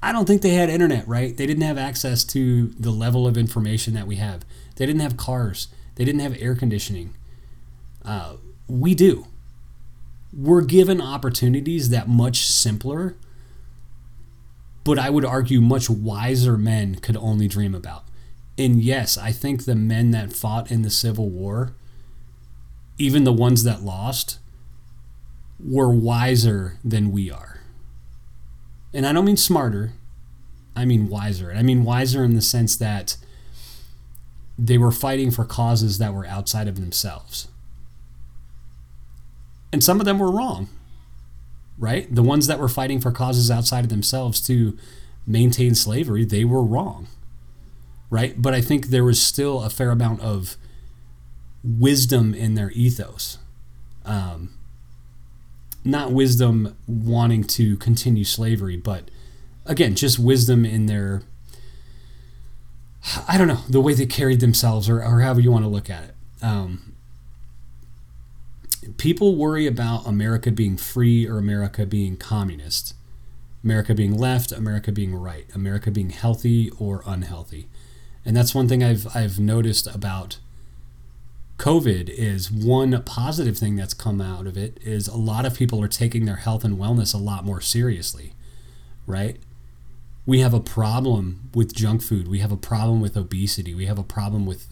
I 0.02 0.12
don't 0.12 0.24
think 0.24 0.40
they 0.40 0.54
had 0.54 0.70
internet, 0.70 1.06
right? 1.06 1.36
They 1.36 1.44
didn't 1.44 1.62
have 1.64 1.76
access 1.76 2.24
to 2.24 2.68
the 2.68 2.90
level 2.90 3.26
of 3.26 3.36
information 3.36 3.92
that 3.92 4.06
we 4.06 4.16
have. 4.16 4.46
They 4.76 4.86
didn't 4.86 5.02
have 5.02 5.18
cars. 5.18 5.68
They 5.96 6.06
didn't 6.06 6.22
have 6.22 6.40
air 6.40 6.54
conditioning. 6.54 7.12
Uh, 8.02 8.36
we 8.66 8.94
do. 8.94 9.26
We're 10.32 10.62
given 10.62 11.02
opportunities 11.02 11.90
that 11.90 12.08
much 12.08 12.46
simpler 12.46 13.14
but 14.88 14.98
I 14.98 15.10
would 15.10 15.26
argue 15.26 15.60
much 15.60 15.90
wiser 15.90 16.56
men 16.56 16.94
could 16.94 17.18
only 17.18 17.46
dream 17.46 17.74
about. 17.74 18.04
And 18.56 18.80
yes, 18.80 19.18
I 19.18 19.32
think 19.32 19.66
the 19.66 19.74
men 19.74 20.12
that 20.12 20.32
fought 20.32 20.70
in 20.70 20.80
the 20.80 20.88
Civil 20.88 21.28
War, 21.28 21.74
even 22.96 23.24
the 23.24 23.32
ones 23.32 23.64
that 23.64 23.82
lost, 23.82 24.38
were 25.62 25.90
wiser 25.90 26.78
than 26.82 27.12
we 27.12 27.30
are. 27.30 27.60
And 28.94 29.06
I 29.06 29.12
don't 29.12 29.26
mean 29.26 29.36
smarter, 29.36 29.92
I 30.74 30.86
mean 30.86 31.10
wiser. 31.10 31.52
I 31.52 31.62
mean 31.62 31.84
wiser 31.84 32.24
in 32.24 32.34
the 32.34 32.40
sense 32.40 32.74
that 32.76 33.18
they 34.58 34.78
were 34.78 34.90
fighting 34.90 35.30
for 35.30 35.44
causes 35.44 35.98
that 35.98 36.14
were 36.14 36.24
outside 36.24 36.66
of 36.66 36.80
themselves. 36.80 37.48
And 39.70 39.84
some 39.84 40.00
of 40.00 40.06
them 40.06 40.18
were 40.18 40.32
wrong 40.32 40.70
right? 41.78 42.12
The 42.12 42.22
ones 42.22 42.46
that 42.46 42.58
were 42.58 42.68
fighting 42.68 43.00
for 43.00 43.12
causes 43.12 43.50
outside 43.50 43.84
of 43.84 43.90
themselves 43.90 44.40
to 44.46 44.76
maintain 45.26 45.74
slavery, 45.74 46.24
they 46.24 46.44
were 46.44 46.62
wrong, 46.62 47.06
right? 48.10 48.40
But 48.40 48.54
I 48.54 48.60
think 48.60 48.86
there 48.86 49.04
was 49.04 49.20
still 49.20 49.62
a 49.62 49.70
fair 49.70 49.90
amount 49.90 50.20
of 50.20 50.56
wisdom 51.62 52.34
in 52.34 52.54
their 52.54 52.70
ethos. 52.72 53.38
Um, 54.04 54.54
not 55.84 56.12
wisdom 56.12 56.76
wanting 56.86 57.44
to 57.44 57.76
continue 57.76 58.24
slavery, 58.24 58.76
but 58.76 59.10
again, 59.66 59.94
just 59.94 60.18
wisdom 60.18 60.64
in 60.64 60.86
their, 60.86 61.22
I 63.28 63.38
don't 63.38 63.48
know, 63.48 63.60
the 63.68 63.80
way 63.80 63.94
they 63.94 64.06
carried 64.06 64.40
themselves 64.40 64.88
or, 64.88 65.02
or 65.02 65.20
however 65.20 65.40
you 65.40 65.52
want 65.52 65.64
to 65.64 65.70
look 65.70 65.88
at 65.88 66.04
it. 66.04 66.14
Um, 66.42 66.87
people 68.96 69.36
worry 69.36 69.66
about 69.66 70.06
America 70.06 70.50
being 70.50 70.76
free 70.76 71.26
or 71.26 71.38
America 71.38 71.86
being 71.86 72.16
communist, 72.16 72.94
America 73.62 73.94
being 73.94 74.16
left, 74.16 74.52
America 74.52 74.92
being 74.92 75.14
right, 75.14 75.46
America 75.54 75.90
being 75.90 76.10
healthy 76.10 76.70
or 76.78 77.02
unhealthy. 77.06 77.68
And 78.24 78.36
that's 78.36 78.54
one 78.54 78.68
thing 78.68 78.82
I've, 78.82 79.06
I've 79.16 79.38
noticed 79.38 79.86
about 79.86 80.38
COVID 81.58 82.08
is 82.08 82.52
one 82.52 83.02
positive 83.02 83.58
thing 83.58 83.74
that's 83.74 83.94
come 83.94 84.20
out 84.20 84.46
of 84.46 84.56
it 84.56 84.78
is 84.80 85.08
a 85.08 85.16
lot 85.16 85.44
of 85.44 85.56
people 85.56 85.82
are 85.82 85.88
taking 85.88 86.24
their 86.24 86.36
health 86.36 86.62
and 86.62 86.78
wellness 86.78 87.12
a 87.12 87.18
lot 87.18 87.44
more 87.44 87.60
seriously, 87.60 88.34
right? 89.06 89.38
We 90.24 90.40
have 90.40 90.54
a 90.54 90.60
problem 90.60 91.50
with 91.54 91.74
junk 91.74 92.02
food. 92.02 92.28
We 92.28 92.38
have 92.38 92.52
a 92.52 92.56
problem 92.56 93.00
with 93.00 93.16
obesity. 93.16 93.74
We 93.74 93.86
have 93.86 93.98
a 93.98 94.04
problem 94.04 94.46
with 94.46 94.68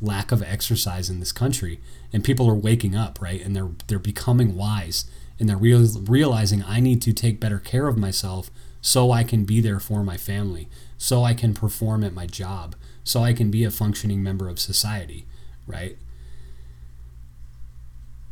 lack 0.00 0.32
of 0.32 0.42
exercise 0.42 1.10
in 1.10 1.20
this 1.20 1.32
country, 1.32 1.80
and 2.12 2.24
people 2.24 2.48
are 2.48 2.54
waking 2.54 2.94
up, 2.94 3.20
right? 3.20 3.44
And 3.44 3.54
they're 3.54 3.70
they're 3.86 3.98
becoming 3.98 4.56
wise, 4.56 5.04
and 5.38 5.48
they're 5.48 5.56
real, 5.56 5.86
realizing 6.02 6.62
I 6.64 6.80
need 6.80 7.02
to 7.02 7.12
take 7.12 7.40
better 7.40 7.58
care 7.58 7.88
of 7.88 7.98
myself 7.98 8.50
so 8.80 9.10
I 9.10 9.24
can 9.24 9.44
be 9.44 9.60
there 9.60 9.80
for 9.80 10.04
my 10.04 10.16
family, 10.16 10.68
so 10.96 11.24
I 11.24 11.34
can 11.34 11.52
perform 11.54 12.04
at 12.04 12.14
my 12.14 12.26
job, 12.26 12.76
so 13.04 13.22
I 13.22 13.32
can 13.32 13.50
be 13.50 13.64
a 13.64 13.70
functioning 13.70 14.22
member 14.22 14.48
of 14.48 14.58
society, 14.58 15.26
right? 15.66 15.96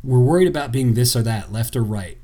We're 0.03 0.19
worried 0.19 0.47
about 0.47 0.71
being 0.71 0.93
this 0.93 1.15
or 1.15 1.23
that, 1.23 1.51
left 1.51 1.75
or 1.75 1.83
right, 1.83 2.17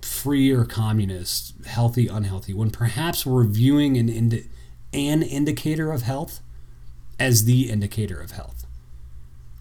free 0.00 0.50
or 0.50 0.64
communist, 0.64 1.54
healthy, 1.66 2.06
unhealthy, 2.06 2.54
when 2.54 2.70
perhaps 2.70 3.26
we're 3.26 3.44
viewing 3.44 3.98
an, 3.98 4.08
indi- 4.08 4.48
an 4.94 5.22
indicator 5.22 5.92
of 5.92 6.02
health 6.02 6.40
as 7.18 7.44
the 7.44 7.70
indicator 7.70 8.20
of 8.20 8.32
health, 8.32 8.66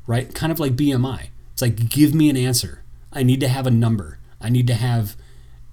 right? 0.07 0.33
Kind 0.33 0.51
of 0.51 0.59
like 0.59 0.75
BMI. 0.75 1.29
It's 1.53 1.61
like, 1.61 1.89
give 1.89 2.13
me 2.13 2.29
an 2.29 2.37
answer. 2.37 2.83
I 3.11 3.23
need 3.23 3.39
to 3.41 3.47
have 3.47 3.67
a 3.67 3.71
number. 3.71 4.17
I 4.41 4.49
need 4.49 4.67
to 4.67 4.73
have, 4.73 5.15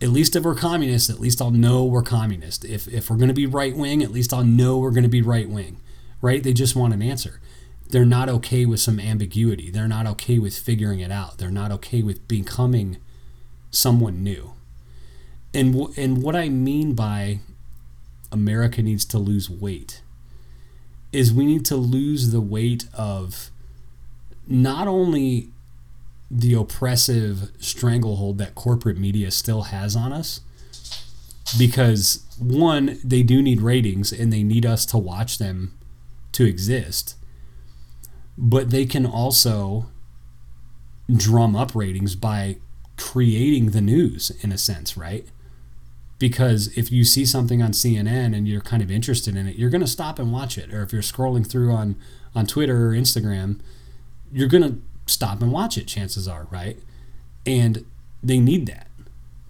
at 0.01 0.11
least 0.11 0.37
if 0.37 0.45
we're 0.45 0.55
communist, 0.55 1.11
at 1.11 1.21
least 1.21 1.40
I'll 1.40 1.51
know 1.51 1.85
we're 1.85 2.03
communist. 2.03 2.64
If, 2.64 2.87
if 2.88 3.11
we're 3.11 3.16
going 3.16 3.29
to 3.29 3.35
be 3.35 3.47
right 3.47 3.77
wing, 3.77 4.03
at 4.03 4.12
least 4.12 4.33
I'll 4.33 4.45
know 4.45 4.79
we're 4.79 4.90
going 4.90 5.05
to 5.05 5.09
be 5.09 5.23
right 5.23 5.49
wing, 5.49 5.81
right? 6.21 6.43
They 6.43 6.53
just 6.53 6.77
want 6.77 6.95
an 6.95 7.03
answer. 7.03 7.40
They're 7.88 8.05
not 8.05 8.29
okay 8.29 8.66
with 8.66 8.81
some 8.81 9.01
ambiguity. 9.01 9.71
They're 9.71 9.88
not 9.88 10.07
okay 10.07 10.38
with 10.38 10.57
figuring 10.57 11.01
it 11.01 11.11
out. 11.11 11.38
They're 11.38 11.51
not 11.51 11.73
okay 11.73 12.03
with 12.03 12.29
becoming 12.29 12.99
someone 13.71 14.23
new. 14.23 14.53
And, 15.53 15.73
w- 15.73 15.93
and 15.97 16.23
what 16.23 16.37
I 16.37 16.49
mean 16.49 16.95
by 16.95 17.40
America 18.31 18.83
needs 18.83 19.05
to 19.07 19.19
lose 19.19 19.51
weight 19.51 20.03
is 21.12 21.33
we 21.33 21.44
need 21.44 21.64
to 21.66 21.77
lose 21.77 22.31
the 22.31 22.40
weight 22.40 22.87
of 22.94 23.51
not 24.46 24.87
only 24.87 25.51
the 26.31 26.55
oppressive 26.55 27.51
stranglehold 27.59 28.38
that 28.38 28.55
corporate 28.55 28.96
media 28.96 29.31
still 29.31 29.62
has 29.62 29.96
on 29.96 30.12
us 30.12 30.40
because 31.59 32.25
one 32.38 32.99
they 33.03 33.23
do 33.23 33.42
need 33.42 33.61
ratings 33.61 34.12
and 34.12 34.33
they 34.33 34.42
need 34.42 34.64
us 34.64 34.87
to 34.87 34.96
watch 34.96 35.38
them 35.38 35.77
to 36.31 36.44
exist 36.44 37.16
but 38.38 38.70
they 38.70 38.87
can 38.87 39.05
also 39.05 39.87
drum 41.12 41.57
up 41.57 41.75
ratings 41.75 42.14
by 42.14 42.57
creating 42.96 43.70
the 43.70 43.81
news 43.81 44.31
in 44.42 44.53
a 44.53 44.59
sense 44.59 44.96
right 44.96 45.27
because 46.21 46.69
if 46.77 46.93
you 46.93 47.03
see 47.03 47.25
something 47.25 47.63
on 47.63 47.73
CNN 47.73 48.37
and 48.37 48.47
you're 48.47 48.61
kind 48.61 48.83
of 48.83 48.91
interested 48.91 49.35
in 49.35 49.49
it, 49.49 49.57
you're 49.57 49.71
going 49.71 49.81
to 49.81 49.87
stop 49.87 50.19
and 50.21 50.31
watch 50.31 50.59
it. 50.59 50.73
Or 50.73 50.83
if 50.83 50.93
you're 50.93 51.03
scrolling 51.03 51.45
through 51.45 51.73
on 51.73 51.97
on 52.33 52.47
Twitter 52.47 52.89
or 52.89 52.93
Instagram, 52.93 53.59
you're 54.31 54.47
going 54.47 54.63
to 54.63 54.81
stop 55.07 55.43
and 55.43 55.51
watch 55.51 55.77
it. 55.77 55.87
Chances 55.87 56.29
are, 56.29 56.47
right? 56.51 56.79
And 57.45 57.85
they 58.23 58.39
need 58.39 58.67
that. 58.67 58.87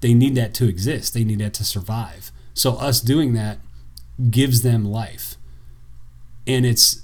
They 0.01 0.15
need 0.15 0.37
that 0.37 0.55
to 0.55 0.69
exist. 0.69 1.13
They 1.13 1.25
need 1.25 1.41
that 1.41 1.53
to 1.55 1.65
survive. 1.65 2.31
So 2.55 2.77
us 2.77 3.01
doing 3.01 3.35
that 3.35 3.59
gives 4.31 4.63
them 4.63 4.85
life, 4.85 5.35
and 6.47 6.65
it's 6.65 7.03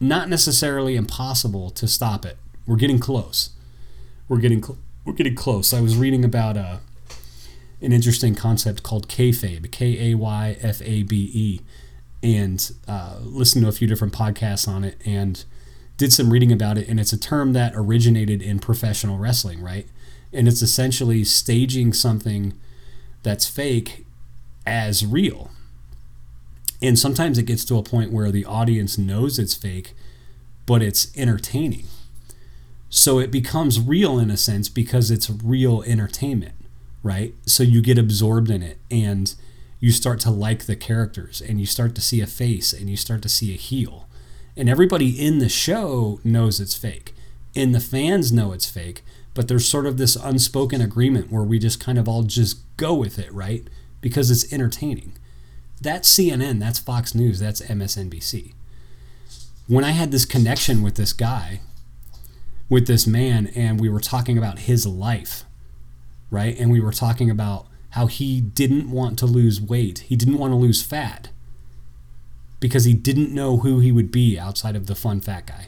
not 0.00 0.28
necessarily 0.28 0.96
impossible 0.96 1.70
to 1.70 1.86
stop 1.86 2.24
it. 2.24 2.38
We're 2.66 2.76
getting 2.76 2.98
close. 2.98 3.50
We're 4.26 4.38
getting 4.38 4.62
cl- 4.62 4.78
we're 5.04 5.12
getting 5.12 5.34
close. 5.34 5.74
I 5.74 5.80
was 5.80 5.96
reading 5.96 6.24
about 6.24 6.56
uh 6.56 6.78
an 7.82 7.92
interesting 7.92 8.34
concept 8.34 8.82
called 8.82 9.08
kayfabe, 9.08 9.70
K 9.70 10.12
A 10.12 10.14
Y 10.14 10.56
F 10.60 10.80
A 10.82 11.02
B 11.02 11.30
E, 11.34 11.60
and 12.22 12.72
uh, 12.86 13.16
listened 13.22 13.64
to 13.64 13.68
a 13.68 13.72
few 13.72 13.88
different 13.88 14.14
podcasts 14.14 14.68
on 14.68 14.84
it 14.84 14.96
and 15.04 15.44
did 15.96 16.12
some 16.12 16.32
reading 16.32 16.52
about 16.52 16.78
it. 16.78 16.88
And 16.88 17.00
it's 17.00 17.12
a 17.12 17.18
term 17.18 17.52
that 17.54 17.72
originated 17.74 18.40
in 18.40 18.60
professional 18.60 19.18
wrestling, 19.18 19.60
right? 19.60 19.86
And 20.32 20.46
it's 20.46 20.62
essentially 20.62 21.24
staging 21.24 21.92
something 21.92 22.54
that's 23.22 23.48
fake 23.48 24.06
as 24.64 25.04
real. 25.04 25.50
And 26.80 26.98
sometimes 26.98 27.36
it 27.38 27.44
gets 27.44 27.64
to 27.66 27.78
a 27.78 27.82
point 27.82 28.12
where 28.12 28.30
the 28.30 28.44
audience 28.44 28.96
knows 28.96 29.38
it's 29.38 29.54
fake, 29.54 29.92
but 30.66 30.82
it's 30.82 31.16
entertaining. 31.16 31.86
So 32.88 33.18
it 33.18 33.30
becomes 33.30 33.80
real 33.80 34.18
in 34.18 34.30
a 34.30 34.36
sense 34.36 34.68
because 34.68 35.10
it's 35.10 35.30
real 35.30 35.82
entertainment 35.82 36.54
right? 37.02 37.34
So 37.46 37.62
you 37.62 37.82
get 37.82 37.98
absorbed 37.98 38.50
in 38.50 38.62
it 38.62 38.78
and 38.90 39.34
you 39.80 39.90
start 39.90 40.20
to 40.20 40.30
like 40.30 40.66
the 40.66 40.76
characters 40.76 41.40
and 41.40 41.58
you 41.58 41.66
start 41.66 41.94
to 41.96 42.00
see 42.00 42.20
a 42.20 42.26
face 42.26 42.72
and 42.72 42.88
you 42.88 42.96
start 42.96 43.22
to 43.22 43.28
see 43.28 43.52
a 43.52 43.56
heel. 43.56 44.08
And 44.56 44.68
everybody 44.68 45.10
in 45.10 45.38
the 45.38 45.48
show 45.48 46.20
knows 46.22 46.60
it's 46.60 46.76
fake. 46.76 47.14
And 47.56 47.74
the 47.74 47.80
fans 47.80 48.32
know 48.32 48.52
it's 48.52 48.70
fake, 48.70 49.02
but 49.34 49.48
there's 49.48 49.68
sort 49.68 49.86
of 49.86 49.96
this 49.96 50.16
unspoken 50.16 50.80
agreement 50.80 51.32
where 51.32 51.42
we 51.42 51.58
just 51.58 51.80
kind 51.80 51.98
of 51.98 52.08
all 52.08 52.22
just 52.22 52.60
go 52.76 52.94
with 52.94 53.18
it, 53.18 53.32
right? 53.32 53.66
Because 54.00 54.30
it's 54.30 54.52
entertaining. 54.52 55.12
That's 55.80 56.08
CNN, 56.08 56.60
that's 56.60 56.78
Fox 56.78 57.14
News, 57.14 57.40
that's 57.40 57.60
MSNBC. 57.60 58.52
When 59.66 59.84
I 59.84 59.90
had 59.90 60.12
this 60.12 60.24
connection 60.24 60.82
with 60.82 60.94
this 60.94 61.12
guy, 61.12 61.60
with 62.68 62.86
this 62.86 63.06
man, 63.06 63.48
and 63.48 63.80
we 63.80 63.88
were 63.88 64.00
talking 64.00 64.38
about 64.38 64.60
his 64.60 64.86
life, 64.86 65.44
right? 66.32 66.58
And 66.58 66.72
we 66.72 66.80
were 66.80 66.92
talking 66.92 67.30
about 67.30 67.66
how 67.90 68.06
he 68.06 68.40
didn't 68.40 68.90
want 68.90 69.18
to 69.18 69.26
lose 69.26 69.60
weight. 69.60 70.00
He 70.00 70.16
didn't 70.16 70.38
want 70.38 70.50
to 70.50 70.56
lose 70.56 70.82
fat 70.82 71.28
because 72.58 72.84
he 72.84 72.94
didn't 72.94 73.34
know 73.34 73.58
who 73.58 73.80
he 73.80 73.92
would 73.92 74.10
be 74.10 74.38
outside 74.38 74.74
of 74.74 74.86
the 74.86 74.94
fun 74.94 75.20
fat 75.20 75.46
guy. 75.46 75.66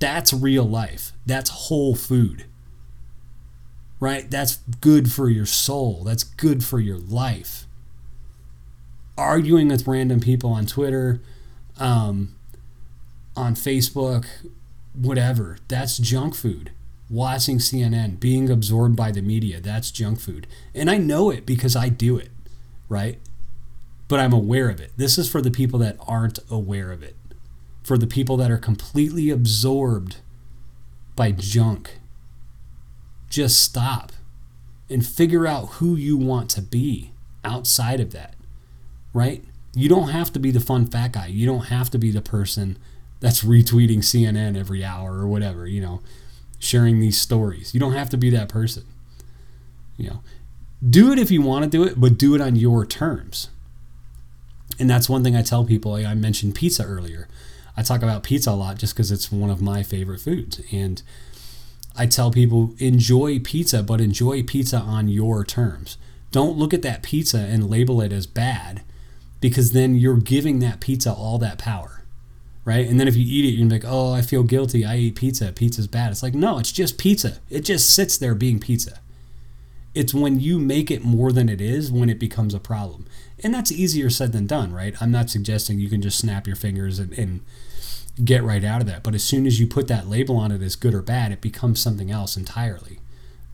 That's 0.00 0.32
real 0.32 0.64
life. 0.64 1.12
That's 1.26 1.50
whole 1.50 1.94
food. 1.94 2.46
Right? 4.00 4.28
That's 4.28 4.56
good 4.80 5.12
for 5.12 5.28
your 5.28 5.46
soul. 5.46 6.02
That's 6.02 6.24
good 6.24 6.64
for 6.64 6.80
your 6.80 6.98
life. 6.98 7.66
Arguing 9.18 9.68
with 9.68 9.86
random 9.86 10.20
people 10.20 10.50
on 10.50 10.64
Twitter, 10.64 11.20
um, 11.78 12.34
on 13.36 13.54
Facebook, 13.54 14.24
whatever, 14.94 15.58
that's 15.68 15.98
junk 15.98 16.34
food 16.34 16.72
watching 17.12 17.58
CNN, 17.58 18.18
being 18.18 18.50
absorbed 18.50 18.96
by 18.96 19.12
the 19.12 19.20
media. 19.20 19.60
That's 19.60 19.90
junk 19.90 20.18
food. 20.18 20.46
And 20.74 20.90
I 20.90 20.96
know 20.96 21.30
it 21.30 21.44
because 21.44 21.76
I 21.76 21.90
do 21.90 22.16
it, 22.16 22.30
right? 22.88 23.18
But 24.08 24.18
I'm 24.18 24.32
aware 24.32 24.70
of 24.70 24.80
it. 24.80 24.92
This 24.96 25.18
is 25.18 25.30
for 25.30 25.42
the 25.42 25.50
people 25.50 25.78
that 25.80 25.96
aren't 26.00 26.38
aware 26.50 26.90
of 26.90 27.02
it, 27.02 27.14
for 27.82 27.98
the 27.98 28.06
people 28.06 28.38
that 28.38 28.50
are 28.50 28.58
completely 28.58 29.28
absorbed 29.28 30.16
by 31.14 31.32
junk. 31.32 32.00
Just 33.28 33.62
stop 33.62 34.12
and 34.88 35.06
figure 35.06 35.46
out 35.46 35.74
who 35.74 35.96
you 35.96 36.16
want 36.16 36.48
to 36.50 36.62
be 36.62 37.12
outside 37.44 38.00
of 38.00 38.12
that, 38.12 38.34
right? 39.12 39.44
You 39.74 39.88
don't 39.88 40.08
have 40.08 40.32
to 40.32 40.38
be 40.38 40.50
the 40.50 40.60
fun 40.60 40.86
fat 40.86 41.12
guy. 41.12 41.26
You 41.26 41.46
don't 41.46 41.66
have 41.66 41.90
to 41.90 41.98
be 41.98 42.10
the 42.10 42.22
person 42.22 42.78
that's 43.20 43.44
retweeting 43.44 43.98
CNN 43.98 44.58
every 44.58 44.82
hour 44.82 45.18
or 45.18 45.28
whatever, 45.28 45.66
you 45.66 45.82
know 45.82 46.00
sharing 46.62 47.00
these 47.00 47.20
stories. 47.20 47.74
You 47.74 47.80
don't 47.80 47.92
have 47.92 48.08
to 48.10 48.16
be 48.16 48.30
that 48.30 48.48
person. 48.48 48.84
You 49.96 50.10
know, 50.10 50.22
do 50.88 51.12
it 51.12 51.18
if 51.18 51.30
you 51.30 51.42
want 51.42 51.64
to 51.64 51.70
do 51.70 51.82
it, 51.84 52.00
but 52.00 52.16
do 52.16 52.34
it 52.34 52.40
on 52.40 52.54
your 52.56 52.86
terms. 52.86 53.50
And 54.78 54.88
that's 54.88 55.08
one 55.08 55.24
thing 55.24 55.34
I 55.36 55.42
tell 55.42 55.64
people. 55.64 55.94
I 55.94 56.14
mentioned 56.14 56.54
pizza 56.54 56.84
earlier. 56.84 57.28
I 57.76 57.82
talk 57.82 58.02
about 58.02 58.22
pizza 58.22 58.50
a 58.50 58.52
lot 58.52 58.78
just 58.78 58.94
because 58.94 59.10
it's 59.10 59.32
one 59.32 59.50
of 59.50 59.60
my 59.60 59.82
favorite 59.82 60.20
foods. 60.20 60.60
And 60.70 61.02
I 61.96 62.06
tell 62.06 62.30
people 62.30 62.74
enjoy 62.78 63.40
pizza, 63.40 63.82
but 63.82 64.00
enjoy 64.00 64.44
pizza 64.44 64.78
on 64.78 65.08
your 65.08 65.44
terms. 65.44 65.98
Don't 66.30 66.56
look 66.56 66.72
at 66.72 66.82
that 66.82 67.02
pizza 67.02 67.38
and 67.38 67.68
label 67.68 68.00
it 68.00 68.12
as 68.12 68.26
bad 68.26 68.82
because 69.40 69.72
then 69.72 69.96
you're 69.96 70.16
giving 70.16 70.60
that 70.60 70.80
pizza 70.80 71.12
all 71.12 71.38
that 71.38 71.58
power 71.58 72.01
right? 72.64 72.86
And 72.86 72.98
then 73.00 73.08
if 73.08 73.16
you 73.16 73.24
eat 73.26 73.44
it, 73.44 73.48
you're 73.48 73.66
gonna 73.66 73.80
be 73.80 73.86
like, 73.86 73.92
oh, 73.92 74.12
I 74.12 74.22
feel 74.22 74.42
guilty. 74.42 74.84
I 74.84 74.96
eat 74.96 75.16
pizza. 75.16 75.52
Pizza's 75.52 75.86
bad. 75.86 76.10
It's 76.10 76.22
like, 76.22 76.34
no, 76.34 76.58
it's 76.58 76.72
just 76.72 76.98
pizza. 76.98 77.38
It 77.50 77.60
just 77.60 77.92
sits 77.94 78.16
there 78.16 78.34
being 78.34 78.60
pizza. 78.60 79.00
It's 79.94 80.14
when 80.14 80.40
you 80.40 80.58
make 80.58 80.90
it 80.90 81.04
more 81.04 81.32
than 81.32 81.48
it 81.48 81.60
is 81.60 81.92
when 81.92 82.08
it 82.08 82.18
becomes 82.18 82.54
a 82.54 82.60
problem. 82.60 83.06
And 83.42 83.52
that's 83.52 83.72
easier 83.72 84.08
said 84.08 84.32
than 84.32 84.46
done, 84.46 84.72
right? 84.72 84.94
I'm 85.00 85.10
not 85.10 85.28
suggesting 85.28 85.78
you 85.78 85.90
can 85.90 86.00
just 86.00 86.18
snap 86.18 86.46
your 86.46 86.56
fingers 86.56 86.98
and, 86.98 87.12
and 87.18 87.40
get 88.24 88.42
right 88.42 88.64
out 88.64 88.80
of 88.80 88.86
that. 88.86 89.02
But 89.02 89.14
as 89.14 89.24
soon 89.24 89.46
as 89.46 89.60
you 89.60 89.66
put 89.66 89.88
that 89.88 90.08
label 90.08 90.36
on 90.36 90.52
it 90.52 90.62
as 90.62 90.76
good 90.76 90.94
or 90.94 91.02
bad, 91.02 91.32
it 91.32 91.40
becomes 91.40 91.80
something 91.80 92.10
else 92.10 92.36
entirely, 92.36 93.00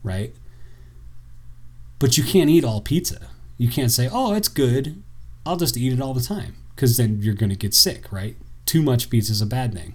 right? 0.02 0.34
But 1.98 2.16
you 2.16 2.24
can't 2.24 2.50
eat 2.50 2.64
all 2.64 2.80
pizza. 2.80 3.28
You 3.56 3.68
can't 3.68 3.90
say, 3.90 4.08
oh, 4.10 4.34
it's 4.34 4.48
good. 4.48 5.02
I'll 5.44 5.56
just 5.56 5.76
eat 5.76 5.92
it 5.92 6.00
all 6.00 6.14
the 6.14 6.20
time 6.20 6.56
because 6.74 6.96
then 6.96 7.20
you're 7.20 7.34
going 7.34 7.50
to 7.50 7.56
get 7.56 7.74
sick, 7.74 8.12
right? 8.12 8.36
Too 8.68 8.82
much 8.82 9.10
pizza 9.10 9.32
is 9.32 9.40
a 9.40 9.46
bad 9.46 9.72
thing. 9.72 9.94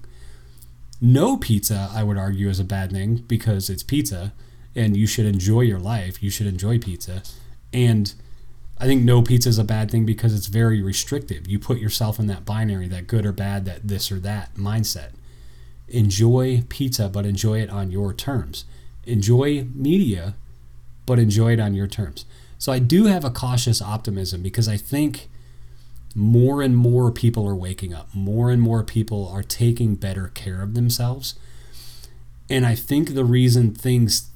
No 0.99 1.37
pizza, 1.37 1.89
I 1.93 2.03
would 2.03 2.17
argue, 2.17 2.49
is 2.49 2.59
a 2.59 2.65
bad 2.65 2.91
thing 2.91 3.23
because 3.27 3.69
it's 3.69 3.83
pizza 3.83 4.33
and 4.75 4.97
you 4.97 5.05
should 5.05 5.25
enjoy 5.25 5.61
your 5.61 5.79
life. 5.79 6.23
You 6.23 6.31
should 6.31 6.47
enjoy 6.47 6.79
pizza. 6.79 7.21
And 7.71 8.13
I 8.79 8.85
think 8.85 9.03
no 9.03 9.21
pizza 9.21 9.49
is 9.49 9.59
a 9.59 9.63
bad 9.63 9.91
thing 9.91 10.05
because 10.05 10.33
it's 10.33 10.47
very 10.47 10.81
restrictive. 10.81 11.47
You 11.47 11.59
put 11.59 11.77
yourself 11.77 12.19
in 12.19 12.25
that 12.27 12.45
binary, 12.45 12.87
that 12.87 13.05
good 13.05 13.25
or 13.25 13.31
bad, 13.31 13.65
that 13.65 13.87
this 13.87 14.11
or 14.11 14.19
that 14.21 14.55
mindset. 14.55 15.11
Enjoy 15.87 16.63
pizza, 16.69 17.09
but 17.09 17.25
enjoy 17.25 17.61
it 17.61 17.69
on 17.69 17.91
your 17.91 18.11
terms. 18.11 18.65
Enjoy 19.05 19.67
media, 19.75 20.33
but 21.05 21.19
enjoy 21.19 21.53
it 21.53 21.59
on 21.59 21.75
your 21.75 21.87
terms. 21.87 22.25
So 22.57 22.71
I 22.71 22.79
do 22.79 23.05
have 23.05 23.23
a 23.23 23.29
cautious 23.29 23.81
optimism 23.81 24.41
because 24.41 24.67
I 24.67 24.77
think 24.77 25.29
more 26.15 26.61
and 26.61 26.77
more 26.77 27.11
people 27.11 27.47
are 27.47 27.55
waking 27.55 27.93
up. 27.93 28.13
More 28.13 28.51
and 28.51 28.61
more 28.61 28.83
people 28.83 29.27
are 29.27 29.43
taking 29.43 29.95
better 29.95 30.27
care 30.29 30.61
of 30.61 30.73
themselves. 30.73 31.35
And 32.49 32.65
I 32.65 32.75
think 32.75 33.13
the 33.13 33.25
reason 33.25 33.73
things 33.73 34.29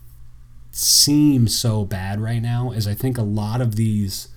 seem 0.71 1.47
so 1.47 1.85
bad 1.85 2.19
right 2.19 2.41
now 2.41 2.71
is 2.71 2.87
I 2.87 2.93
think 2.93 3.17
a 3.17 3.23
lot 3.23 3.61
of 3.61 3.75
these 3.75 4.29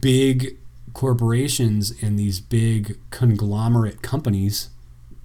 big 0.00 0.56
corporations 0.92 1.92
and 2.02 2.18
these 2.18 2.40
big 2.40 2.98
conglomerate 3.10 4.02
companies, 4.02 4.70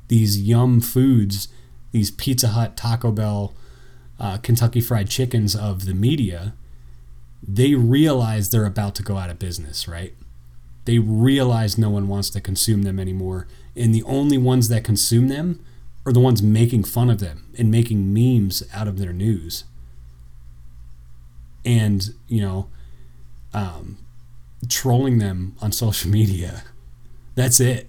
these 0.09 0.41
Yum 0.41 0.81
Foods, 0.81 1.47
these 1.91 2.11
Pizza 2.11 2.49
Hut, 2.49 2.77
Taco 2.77 3.11
Bell, 3.11 3.53
uh, 4.19 4.37
Kentucky 4.37 4.81
Fried 4.81 5.09
Chickens 5.09 5.55
of 5.55 5.85
the 5.85 5.93
media, 5.93 6.53
they 7.45 7.73
realize 7.73 8.49
they're 8.49 8.65
about 8.65 8.95
to 8.95 9.03
go 9.03 9.17
out 9.17 9.29
of 9.29 9.39
business, 9.39 9.87
right? 9.87 10.13
They 10.85 10.99
realize 10.99 11.77
no 11.77 11.89
one 11.89 12.07
wants 12.07 12.29
to 12.31 12.41
consume 12.41 12.83
them 12.83 12.99
anymore. 12.99 13.47
And 13.75 13.93
the 13.93 14.03
only 14.03 14.37
ones 14.37 14.67
that 14.69 14.83
consume 14.83 15.27
them 15.27 15.63
are 16.05 16.11
the 16.11 16.19
ones 16.19 16.41
making 16.41 16.83
fun 16.85 17.09
of 17.09 17.19
them 17.19 17.45
and 17.57 17.69
making 17.69 18.13
memes 18.13 18.63
out 18.73 18.87
of 18.87 18.97
their 18.97 19.13
news. 19.13 19.63
And, 21.63 22.13
you 22.27 22.41
know, 22.41 22.69
um, 23.53 23.99
trolling 24.67 25.19
them 25.19 25.55
on 25.61 25.71
social 25.71 26.09
media. 26.09 26.63
That's 27.35 27.59
it. 27.59 27.87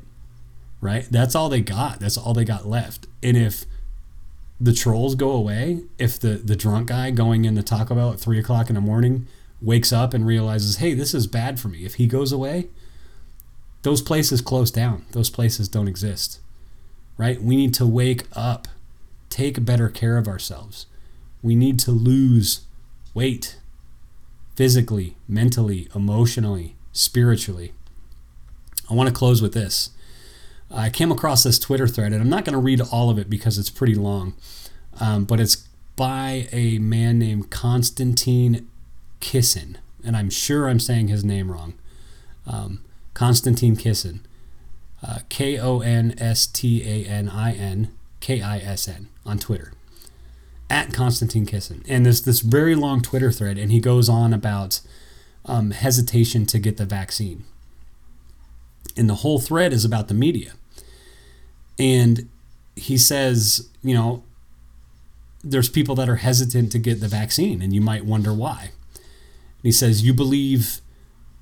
Right? 0.81 1.07
That's 1.11 1.35
all 1.35 1.48
they 1.48 1.61
got. 1.61 2.00
That's 2.00 2.18
all 2.18 2.35
they 2.35 2.44
got 2.44 2.66
left. 2.66 3.07
And 3.22 3.37
if 3.37 3.64
the 4.61 4.72
trolls 4.72 5.14
go 5.14 5.31
away, 5.31 5.83
if 5.98 6.20
the, 6.20 6.35
the 6.35 6.57
drunk 6.57 6.88
guy 6.88 7.11
going 7.11 7.44
in 7.44 7.55
the 7.55 7.62
Taco 7.62 7.94
Bell 7.94 8.12
at 8.12 8.20
three 8.20 8.38
o'clock 8.38 8.68
in 8.68 8.74
the 8.74 8.81
morning 8.81 9.26
wakes 9.62 9.92
up 9.92 10.12
and 10.12 10.27
realizes, 10.27 10.77
hey, 10.77 10.94
this 10.94 11.14
is 11.14 11.27
bad 11.27 11.61
for 11.61 11.68
me, 11.68 11.85
if 11.85 11.94
he 11.94 12.07
goes 12.07 12.33
away, 12.33 12.68
those 13.83 14.03
places 14.03 14.40
close 14.40 14.70
down. 14.70 15.05
Those 15.12 15.31
places 15.31 15.68
don't 15.68 15.88
exist. 15.88 16.40
Right? 17.16 17.40
We 17.40 17.57
need 17.57 17.75
to 17.75 17.87
wake 17.87 18.25
up, 18.33 18.68
take 19.29 19.64
better 19.64 19.88
care 19.88 20.16
of 20.16 20.29
ourselves. 20.29 20.87
We 21.42 21.55
need 21.55 21.79
to 21.81 21.90
lose 21.90 22.66
weight 23.14 23.59
physically, 24.57 25.16
mentally, 25.29 25.88
emotionally, 25.94 26.77
spiritually. 26.92 27.72
I 28.90 28.94
want 28.94 29.09
to 29.09 29.14
close 29.14 29.42
with 29.42 29.55
this. 29.55 29.90
I 30.70 30.88
came 30.88 31.12
across 31.12 31.42
this 31.42 31.59
Twitter 31.59 31.87
thread, 31.87 32.12
and 32.12 32.22
I'm 32.22 32.31
not 32.31 32.44
going 32.44 32.55
to 32.55 32.59
read 32.59 32.81
all 32.81 33.11
of 33.11 33.18
it 33.18 33.29
because 33.29 33.59
it's 33.59 33.70
pretty 33.70 33.94
long, 33.94 34.35
um, 35.01 35.25
but 35.25 35.40
it's 35.40 35.68
by 35.96 36.48
a 36.53 36.79
man 36.79 37.18
named 37.18 37.51
Konstantin 37.51 38.68
Kisin, 39.22 39.76
and 40.04 40.16
I'm 40.16 40.28
sure 40.28 40.68
I'm 40.68 40.80
saying 40.80 41.08
his 41.08 41.24
name 41.24 41.50
wrong. 41.50 41.74
Um, 42.46 42.85
Konstantin 43.14 43.76
Kisin, 43.76 44.20
uh, 45.02 45.20
K 45.28 45.58
O 45.58 45.80
N 45.80 46.14
S 46.18 46.46
T 46.46 46.82
A 46.82 47.08
N 47.08 47.28
I 47.28 47.52
N 47.52 47.94
K 48.20 48.42
I 48.42 48.58
S 48.58 48.88
N 48.88 49.08
on 49.24 49.38
Twitter 49.38 49.72
at 50.68 50.92
Konstantin 50.92 51.46
Kisin. 51.46 51.82
And 51.88 52.04
there's 52.04 52.22
this 52.22 52.40
very 52.40 52.74
long 52.74 53.00
Twitter 53.00 53.30
thread, 53.30 53.58
and 53.58 53.70
he 53.70 53.80
goes 53.80 54.08
on 54.08 54.35
about 54.35 54.80
um, 55.46 55.70
hesitation 55.70 56.44
to 56.46 56.58
get 56.58 56.76
the 56.76 56.87
vaccine. 56.87 57.44
And 58.96 59.08
the 59.08 59.16
whole 59.16 59.38
thread 59.38 59.72
is 59.72 59.85
about 59.85 60.08
the 60.08 60.14
media. 60.14 60.52
And 61.78 62.28
he 62.74 62.98
says, 62.98 63.68
you 63.82 63.94
know, 63.94 64.24
there's 65.44 65.68
people 65.68 65.94
that 65.96 66.08
are 66.08 66.16
hesitant 66.16 66.72
to 66.72 66.78
get 66.78 67.00
the 67.00 67.08
vaccine, 67.08 67.62
and 67.62 67.72
you 67.72 67.80
might 67.80 68.04
wonder 68.04 68.32
why. 68.32 68.70
And 69.62 69.68
he 69.68 69.72
says, 69.72 70.03
you 70.03 70.12
believe 70.12 70.81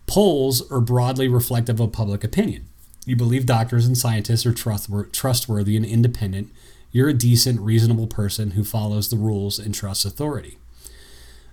polls 0.07 0.69
are 0.71 0.81
broadly 0.81 1.29
reflective 1.29 1.81
of 1.81 1.93
public 1.93 2.25
opinion. 2.25 2.69
You 3.07 3.17
believe 3.17 3.47
doctors 3.47 3.87
and 3.87 3.97
scientists 3.97 4.45
are 4.45 4.53
trustworthy 4.53 5.77
and 5.77 5.87
independent 5.87 6.53
you're 6.93 7.09
a 7.09 7.15
decent, 7.15 7.61
reasonable 7.61 8.07
person 8.07 8.53
who 8.53 8.65
follows 8.65 9.09
the 9.09 9.17
rules 9.17 9.59
and 9.59 9.75
trusts 9.75 10.05
authority. 10.05 10.59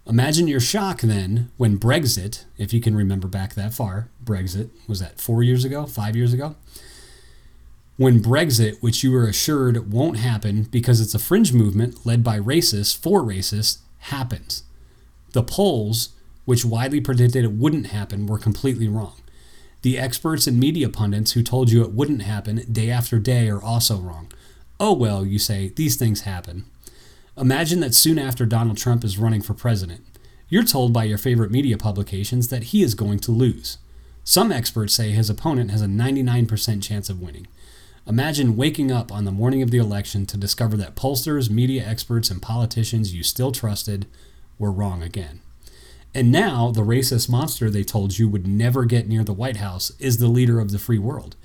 Imagine 0.08 0.48
your 0.48 0.60
shock 0.60 1.02
then 1.02 1.52
when 1.58 1.78
Brexit, 1.78 2.46
if 2.58 2.74
you 2.74 2.82
can 2.82 2.96
remember 2.96 3.28
back 3.28 3.54
that 3.54 3.74
far, 3.74 4.10
Brexit, 4.24 4.70
was 4.88 5.00
that 5.00 5.20
four 5.20 5.44
years 5.44 5.66
ago, 5.66 5.86
five 5.86 6.16
years 6.16 6.34
ago? 6.34 6.56
When 7.98 8.22
Brexit, 8.22 8.82
which 8.82 9.04
you 9.04 9.12
were 9.12 9.28
assured 9.28 9.92
won't 9.92 10.18
happen 10.18 10.64
because 10.64 11.02
it's 11.02 11.16
a 11.16 11.20
fringe 11.20 11.52
movement 11.52 12.06
led 12.06 12.24
by 12.24 12.40
racists 12.40 12.98
for 12.98 13.22
racists, 13.22 13.80
happens. 14.00 14.64
The 15.34 15.44
polls, 15.44 16.10
which 16.48 16.64
widely 16.64 17.02
predicted 17.02 17.44
it 17.44 17.52
wouldn't 17.52 17.88
happen, 17.88 18.26
were 18.26 18.40
completely 18.40 18.88
wrong. 18.88 19.16
The 19.82 20.00
experts 20.00 20.48
and 20.48 20.58
media 20.58 20.88
pundits 20.88 21.34
who 21.34 21.44
told 21.44 21.70
you 21.70 21.84
it 21.84 21.92
wouldn't 21.92 22.22
happen 22.22 22.66
day 22.72 22.90
after 22.90 23.20
day 23.20 23.50
are 23.50 23.62
also 23.62 23.98
wrong. 23.98 24.32
Oh, 24.80 24.94
well, 24.94 25.26
you 25.26 25.40
say, 25.40 25.74
these 25.76 25.98
things 25.98 26.22
happen. 26.22 26.64
Imagine 27.38 27.82
that 27.82 27.94
soon 27.94 28.18
after 28.18 28.46
Donald 28.46 28.78
Trump 28.78 29.04
is 29.04 29.18
running 29.18 29.42
for 29.42 29.54
president, 29.54 30.06
you're 30.48 30.64
told 30.64 30.94
by 30.94 31.04
your 31.04 31.18
favorite 31.18 31.52
media 31.52 31.78
publications 31.78 32.48
that 32.48 32.64
he 32.64 32.82
is 32.82 32.96
going 32.96 33.20
to 33.20 33.34
lose. 33.34 33.78
Some 34.24 34.50
experts 34.50 34.94
say 34.94 35.12
his 35.12 35.30
opponent 35.30 35.70
has 35.72 35.82
a 35.82 35.88
99% 35.88 36.82
chance 36.82 37.10
of 37.10 37.22
winning. 37.22 37.48
Imagine 38.08 38.56
waking 38.56 38.90
up 38.90 39.12
on 39.12 39.26
the 39.26 39.34
morning 39.34 39.62
of 39.62 39.70
the 39.70 39.80
election 39.80 40.26
to 40.28 40.38
discover 40.38 40.78
that 40.78 40.96
pollsters, 40.96 41.50
media 41.50 41.86
experts, 41.86 42.30
and 42.30 42.42
politicians 42.42 43.14
you 43.14 43.22
still 43.22 43.52
trusted 43.52 44.06
were 44.58 44.72
wrong 44.72 45.04
again. 45.04 45.42
And 46.18 46.32
now, 46.32 46.72
the 46.72 46.82
racist 46.82 47.30
monster 47.30 47.70
they 47.70 47.84
told 47.84 48.18
you 48.18 48.28
would 48.28 48.48
never 48.48 48.86
get 48.86 49.08
near 49.08 49.24
the 49.24 49.34
White 49.34 49.58
House 49.58 49.92
is 50.00 50.18
the 50.18 50.28
leader 50.28 50.60
of 50.60 50.72
the 50.72 50.80
free 50.80 50.98
world. 50.98 51.36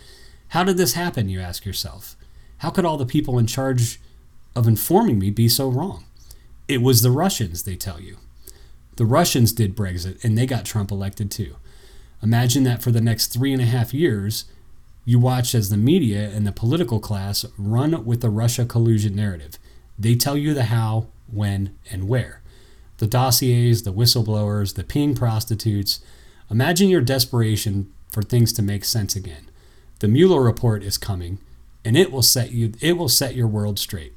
How 0.48 0.64
did 0.64 0.78
this 0.78 0.94
happen, 0.94 1.28
you 1.28 1.40
ask 1.40 1.66
yourself? 1.66 2.16
How 2.56 2.70
could 2.70 2.87
all 2.87 2.96
the 2.96 3.04
people 3.04 3.38
in 3.38 3.46
charge 3.46 4.00
of 4.56 4.66
informing 4.66 5.18
me 5.18 5.28
be 5.28 5.46
so 5.46 5.68
wrong? 5.68 6.06
It 6.68 6.80
was 6.80 7.02
the 7.02 7.11
Russians, 7.11 7.64
they 7.64 7.76
tell 7.76 8.00
you. 8.00 8.16
The 8.96 9.04
Russians 9.04 9.52
did 9.52 9.76
Brexit 9.76 10.24
and 10.24 10.38
they 10.38 10.46
got 10.46 10.64
Trump 10.64 10.90
elected 10.90 11.30
too. 11.30 11.56
Imagine 12.22 12.64
that 12.64 12.82
for 12.82 12.90
the 12.90 13.02
next 13.02 13.26
three 13.26 13.52
and 13.52 13.61
a 13.61 13.66
half 13.66 13.92
years, 13.92 14.46
you 15.04 15.18
watch 15.18 15.54
as 15.54 15.68
the 15.68 15.76
media 15.76 16.30
and 16.30 16.46
the 16.46 16.50
political 16.50 16.98
class 16.98 17.44
run 17.58 18.06
with 18.06 18.22
the 18.22 18.30
Russia 18.30 18.64
collusion 18.64 19.14
narrative. 19.14 19.58
They 19.98 20.14
tell 20.14 20.38
you 20.38 20.54
the 20.54 20.64
how, 20.64 21.08
when, 21.30 21.76
and 21.90 22.08
where. 22.08 22.41
The 23.02 23.08
dossiers, 23.08 23.82
the 23.82 23.92
whistleblowers, 23.92 24.76
the 24.76 24.84
peeing 24.84 25.16
prostitutes. 25.16 25.98
Imagine 26.48 26.88
your 26.88 27.00
desperation 27.00 27.92
for 28.08 28.22
things 28.22 28.52
to 28.52 28.62
make 28.62 28.84
sense 28.84 29.16
again. 29.16 29.50
The 29.98 30.06
Mueller 30.06 30.40
report 30.40 30.84
is 30.84 30.98
coming 30.98 31.38
and 31.84 31.96
it 31.96 32.12
will 32.12 32.22
set 32.22 32.52
you 32.52 32.74
it 32.80 32.92
will 32.92 33.08
set 33.08 33.34
your 33.34 33.48
world 33.48 33.80
straight. 33.80 34.14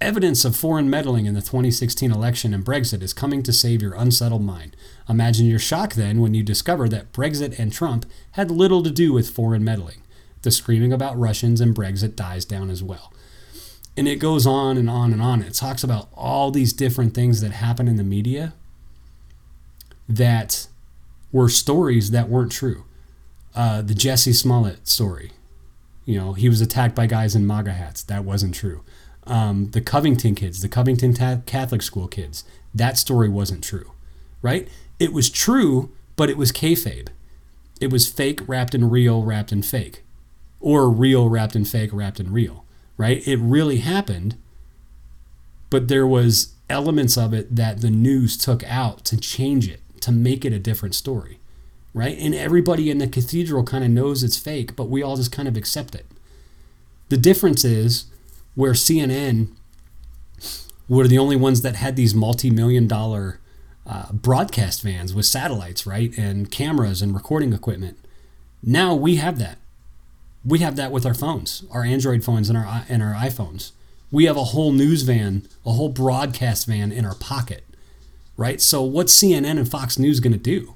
Evidence 0.00 0.42
of 0.46 0.56
foreign 0.56 0.88
meddling 0.88 1.26
in 1.26 1.34
the 1.34 1.42
2016 1.42 2.10
election 2.10 2.54
and 2.54 2.64
Brexit 2.64 3.02
is 3.02 3.12
coming 3.12 3.42
to 3.42 3.52
save 3.52 3.82
your 3.82 3.92
unsettled 3.92 4.40
mind. 4.40 4.74
Imagine 5.06 5.44
your 5.44 5.58
shock 5.58 5.92
then 5.92 6.22
when 6.22 6.32
you 6.32 6.42
discover 6.42 6.88
that 6.88 7.12
Brexit 7.12 7.58
and 7.58 7.70
Trump 7.74 8.06
had 8.30 8.50
little 8.50 8.82
to 8.84 8.90
do 8.90 9.12
with 9.12 9.28
foreign 9.28 9.64
meddling. 9.64 10.00
The 10.40 10.50
screaming 10.50 10.94
about 10.94 11.18
Russians 11.18 11.60
and 11.60 11.74
Brexit 11.74 12.16
dies 12.16 12.46
down 12.46 12.70
as 12.70 12.82
well. 12.82 13.12
And 13.96 14.08
it 14.08 14.16
goes 14.16 14.46
on 14.46 14.78
and 14.78 14.88
on 14.88 15.12
and 15.12 15.20
on. 15.20 15.42
It 15.42 15.54
talks 15.54 15.84
about 15.84 16.08
all 16.14 16.50
these 16.50 16.72
different 16.72 17.14
things 17.14 17.40
that 17.40 17.52
happen 17.52 17.88
in 17.88 17.96
the 17.96 18.04
media 18.04 18.54
that 20.08 20.66
were 21.30 21.48
stories 21.48 22.10
that 22.10 22.28
weren't 22.28 22.52
true. 22.52 22.84
Uh, 23.54 23.82
the 23.82 23.94
Jesse 23.94 24.32
Smollett 24.32 24.88
story, 24.88 25.32
you 26.06 26.18
know, 26.18 26.32
he 26.32 26.48
was 26.48 26.60
attacked 26.60 26.94
by 26.94 27.06
guys 27.06 27.34
in 27.34 27.46
MAGA 27.46 27.72
hats. 27.72 28.02
That 28.02 28.24
wasn't 28.24 28.54
true. 28.54 28.82
Um, 29.26 29.70
the 29.70 29.80
Covington 29.80 30.34
kids, 30.34 30.62
the 30.62 30.68
Covington 30.68 31.14
ta- 31.14 31.42
Catholic 31.46 31.82
school 31.82 32.08
kids, 32.08 32.44
that 32.74 32.98
story 32.98 33.28
wasn't 33.28 33.62
true, 33.62 33.92
right? 34.40 34.68
It 34.98 35.12
was 35.12 35.30
true, 35.30 35.92
but 36.16 36.30
it 36.30 36.36
was 36.36 36.50
kayfabe. 36.50 37.08
It 37.80 37.90
was 37.90 38.08
fake 38.08 38.40
wrapped 38.46 38.74
in 38.74 38.88
real, 38.90 39.22
wrapped 39.22 39.52
in 39.52 39.62
fake, 39.62 40.02
or 40.60 40.88
real 40.88 41.28
wrapped 41.28 41.54
in 41.54 41.64
fake, 41.64 41.90
wrapped 41.92 42.20
in 42.20 42.32
real, 42.32 42.61
right? 42.96 43.26
It 43.26 43.38
really 43.38 43.78
happened, 43.78 44.36
but 45.70 45.88
there 45.88 46.06
was 46.06 46.54
elements 46.68 47.16
of 47.16 47.34
it 47.34 47.54
that 47.54 47.80
the 47.80 47.90
news 47.90 48.36
took 48.36 48.64
out 48.64 49.04
to 49.06 49.16
change 49.16 49.68
it, 49.68 49.80
to 50.00 50.12
make 50.12 50.44
it 50.44 50.52
a 50.52 50.58
different 50.58 50.94
story 50.94 51.38
right? 51.94 52.16
And 52.18 52.34
everybody 52.34 52.90
in 52.90 52.98
the 52.98 53.06
cathedral 53.06 53.64
kind 53.64 53.84
of 53.84 53.90
knows 53.90 54.22
it's 54.22 54.36
fake, 54.36 54.76
but 54.76 54.88
we 54.88 55.02
all 55.02 55.16
just 55.16 55.32
kind 55.32 55.48
of 55.48 55.56
accept 55.56 55.94
it. 55.94 56.06
The 57.08 57.16
difference 57.16 57.64
is 57.64 58.06
where 58.54 58.72
CNN 58.72 59.48
were 60.88 61.06
the 61.06 61.18
only 61.18 61.36
ones 61.36 61.62
that 61.62 61.76
had 61.76 61.96
these 61.96 62.14
multi-million 62.14 62.86
dollar 62.86 63.40
uh, 63.86 64.12
broadcast 64.12 64.82
vans 64.82 65.14
with 65.14 65.26
satellites, 65.26 65.86
right, 65.86 66.16
and 66.16 66.50
cameras 66.50 67.02
and 67.02 67.14
recording 67.14 67.52
equipment. 67.52 67.98
Now 68.62 68.94
we 68.94 69.16
have 69.16 69.38
that. 69.38 69.58
We 70.44 70.58
have 70.58 70.76
that 70.76 70.92
with 70.92 71.06
our 71.06 71.14
phones, 71.14 71.64
our 71.70 71.84
Android 71.84 72.24
phones 72.24 72.48
and 72.48 72.58
our 72.58 72.84
and 72.88 73.02
our 73.02 73.14
iPhones. 73.14 73.72
We 74.10 74.24
have 74.26 74.36
a 74.36 74.44
whole 74.44 74.72
news 74.72 75.02
van, 75.02 75.48
a 75.64 75.72
whole 75.72 75.88
broadcast 75.88 76.66
van 76.66 76.92
in 76.92 77.04
our 77.04 77.14
pocket, 77.14 77.64
right? 78.36 78.60
So 78.60 78.82
what's 78.82 79.14
CNN 79.14 79.58
and 79.58 79.70
Fox 79.70 79.98
News 79.98 80.20
going 80.20 80.34
to 80.34 80.38
do? 80.38 80.74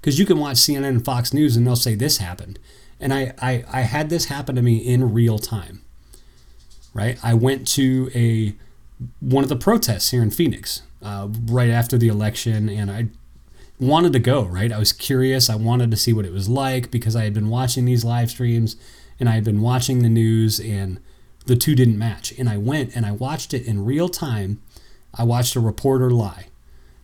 Because 0.00 0.18
you 0.18 0.26
can 0.26 0.38
watch 0.38 0.56
CNN 0.56 0.88
and 0.88 1.04
Fox 1.04 1.32
News 1.32 1.56
and 1.56 1.66
they'll 1.66 1.76
say 1.76 1.94
this 1.94 2.18
happened, 2.18 2.58
and 2.98 3.12
I, 3.12 3.34
I 3.40 3.64
I 3.72 3.80
had 3.82 4.08
this 4.10 4.26
happen 4.26 4.56
to 4.56 4.62
me 4.62 4.78
in 4.78 5.12
real 5.12 5.38
time, 5.38 5.82
right? 6.94 7.18
I 7.22 7.34
went 7.34 7.66
to 7.68 8.10
a 8.14 8.54
one 9.20 9.44
of 9.44 9.50
the 9.50 9.56
protests 9.56 10.10
here 10.10 10.22
in 10.22 10.30
Phoenix 10.30 10.82
uh, 11.02 11.28
right 11.46 11.70
after 11.70 11.98
the 11.98 12.08
election, 12.08 12.68
and 12.68 12.90
I 12.90 13.08
wanted 13.78 14.12
to 14.12 14.18
go. 14.18 14.44
Right, 14.44 14.72
I 14.72 14.78
was 14.78 14.92
curious. 14.92 15.50
I 15.50 15.56
wanted 15.56 15.90
to 15.90 15.96
see 15.96 16.12
what 16.12 16.24
it 16.24 16.32
was 16.32 16.48
like 16.48 16.90
because 16.90 17.16
I 17.16 17.24
had 17.24 17.34
been 17.34 17.48
watching 17.48 17.84
these 17.84 18.04
live 18.04 18.30
streams 18.30 18.76
and 19.18 19.28
I 19.28 19.32
had 19.32 19.44
been 19.44 19.62
watching 19.62 20.02
the 20.02 20.08
news, 20.08 20.60
and 20.60 21.00
the 21.46 21.56
two 21.56 21.74
didn't 21.74 21.98
match. 21.98 22.32
And 22.38 22.48
I 22.48 22.58
went 22.58 22.94
and 22.94 23.06
I 23.06 23.12
watched 23.12 23.54
it 23.54 23.66
in 23.66 23.84
real 23.84 24.08
time. 24.08 24.60
I 25.14 25.24
watched 25.24 25.56
a 25.56 25.60
reporter 25.60 26.10
lie. 26.10 26.46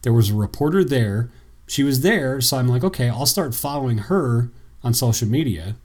There 0.03 0.13
was 0.13 0.31
a 0.31 0.35
reporter 0.35 0.85
there. 0.85 1.31
She 1.67 1.83
was 1.83 2.03
there, 2.03 2.41
so 2.41 2.59
I'm 2.59 2.69
like, 2.69 2.85
okay, 2.85 3.09
I'll 3.09 3.25
start 3.25 3.55
following 3.55 3.99
her 3.99 4.51
on 4.85 4.93
social 4.93 5.29
media 5.29 5.77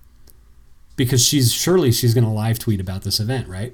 because 0.95 1.23
she's 1.25 1.53
surely 1.53 1.91
she's 1.91 2.13
going 2.13 2.23
to 2.25 2.29
live 2.29 2.59
tweet 2.59 2.81
about 2.81 3.03
this 3.03 3.19
event, 3.19 3.47
right? 3.47 3.73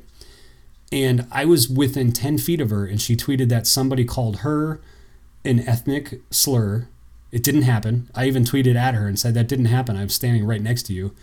And 0.91 1.25
I 1.31 1.45
was 1.45 1.67
within 1.67 2.11
10 2.11 2.37
feet 2.37 2.61
of 2.61 2.69
her, 2.69 2.85
and 2.85 3.01
she 3.01 3.15
tweeted 3.15 3.49
that 3.49 3.65
somebody 3.65 4.05
called 4.05 4.39
her 4.39 4.79
an 5.43 5.61
ethnic 5.61 6.21
slur. 6.29 6.87
It 7.33 7.41
didn't 7.41 7.63
happen. 7.63 8.09
I 8.13 8.27
even 8.27 8.43
tweeted 8.43 8.75
at 8.75 8.93
her 8.93 9.07
and 9.07 9.19
said, 9.19 9.33
That 9.33 9.47
didn't 9.47 9.65
happen. 9.65 9.97
I'm 9.97 10.07
standing 10.07 10.45
right 10.45 10.61
next 10.61 10.83
to 10.83 10.93
you. 10.93 11.15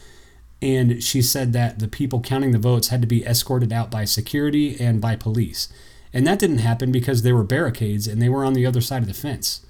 And 0.61 1.03
she 1.03 1.23
said 1.23 1.53
that 1.53 1.79
the 1.79 1.87
people 1.87 2.21
counting 2.21 2.51
the 2.51 2.59
votes 2.59 2.89
had 2.89 3.01
to 3.01 3.07
be 3.07 3.25
escorted 3.25 3.73
out 3.73 3.93
by 3.93 4.05
security 4.05 4.79
and 4.81 5.01
by 5.01 5.15
police. 5.15 5.69
And 6.13 6.27
that 6.27 6.41
didn't 6.41 6.59
happen 6.59 6.91
because 6.91 7.23
there 7.23 7.37
were 7.37 7.45
barricades 7.45 8.09
and 8.09 8.21
they 8.21 8.29
were 8.29 8.45
on 8.45 8.55
the 8.55 8.67
other 8.67 8.81
side 8.81 9.03
of 9.03 9.09
the 9.09 9.15
fence. 9.15 9.65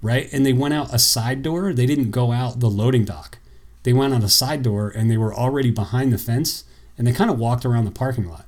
Right? 0.00 0.32
And 0.32 0.46
they 0.46 0.54
went 0.54 0.72
out 0.72 0.94
a 0.94 0.98
side 0.98 1.42
door. 1.42 1.74
They 1.74 1.84
didn't 1.84 2.10
go 2.10 2.32
out 2.32 2.60
the 2.60 2.70
loading 2.70 3.04
dock. 3.04 3.36
They 3.82 3.92
went 3.92 4.14
out 4.14 4.24
a 4.24 4.30
side 4.30 4.62
door 4.62 4.88
and 4.88 5.10
they 5.10 5.18
were 5.18 5.34
already 5.34 5.70
behind 5.70 6.10
the 6.10 6.18
fence 6.18 6.64
and 6.96 7.06
they 7.06 7.12
kind 7.12 7.30
of 7.30 7.38
walked 7.38 7.66
around 7.66 7.84
the 7.84 7.90
parking 7.90 8.30
lot. 8.30 8.46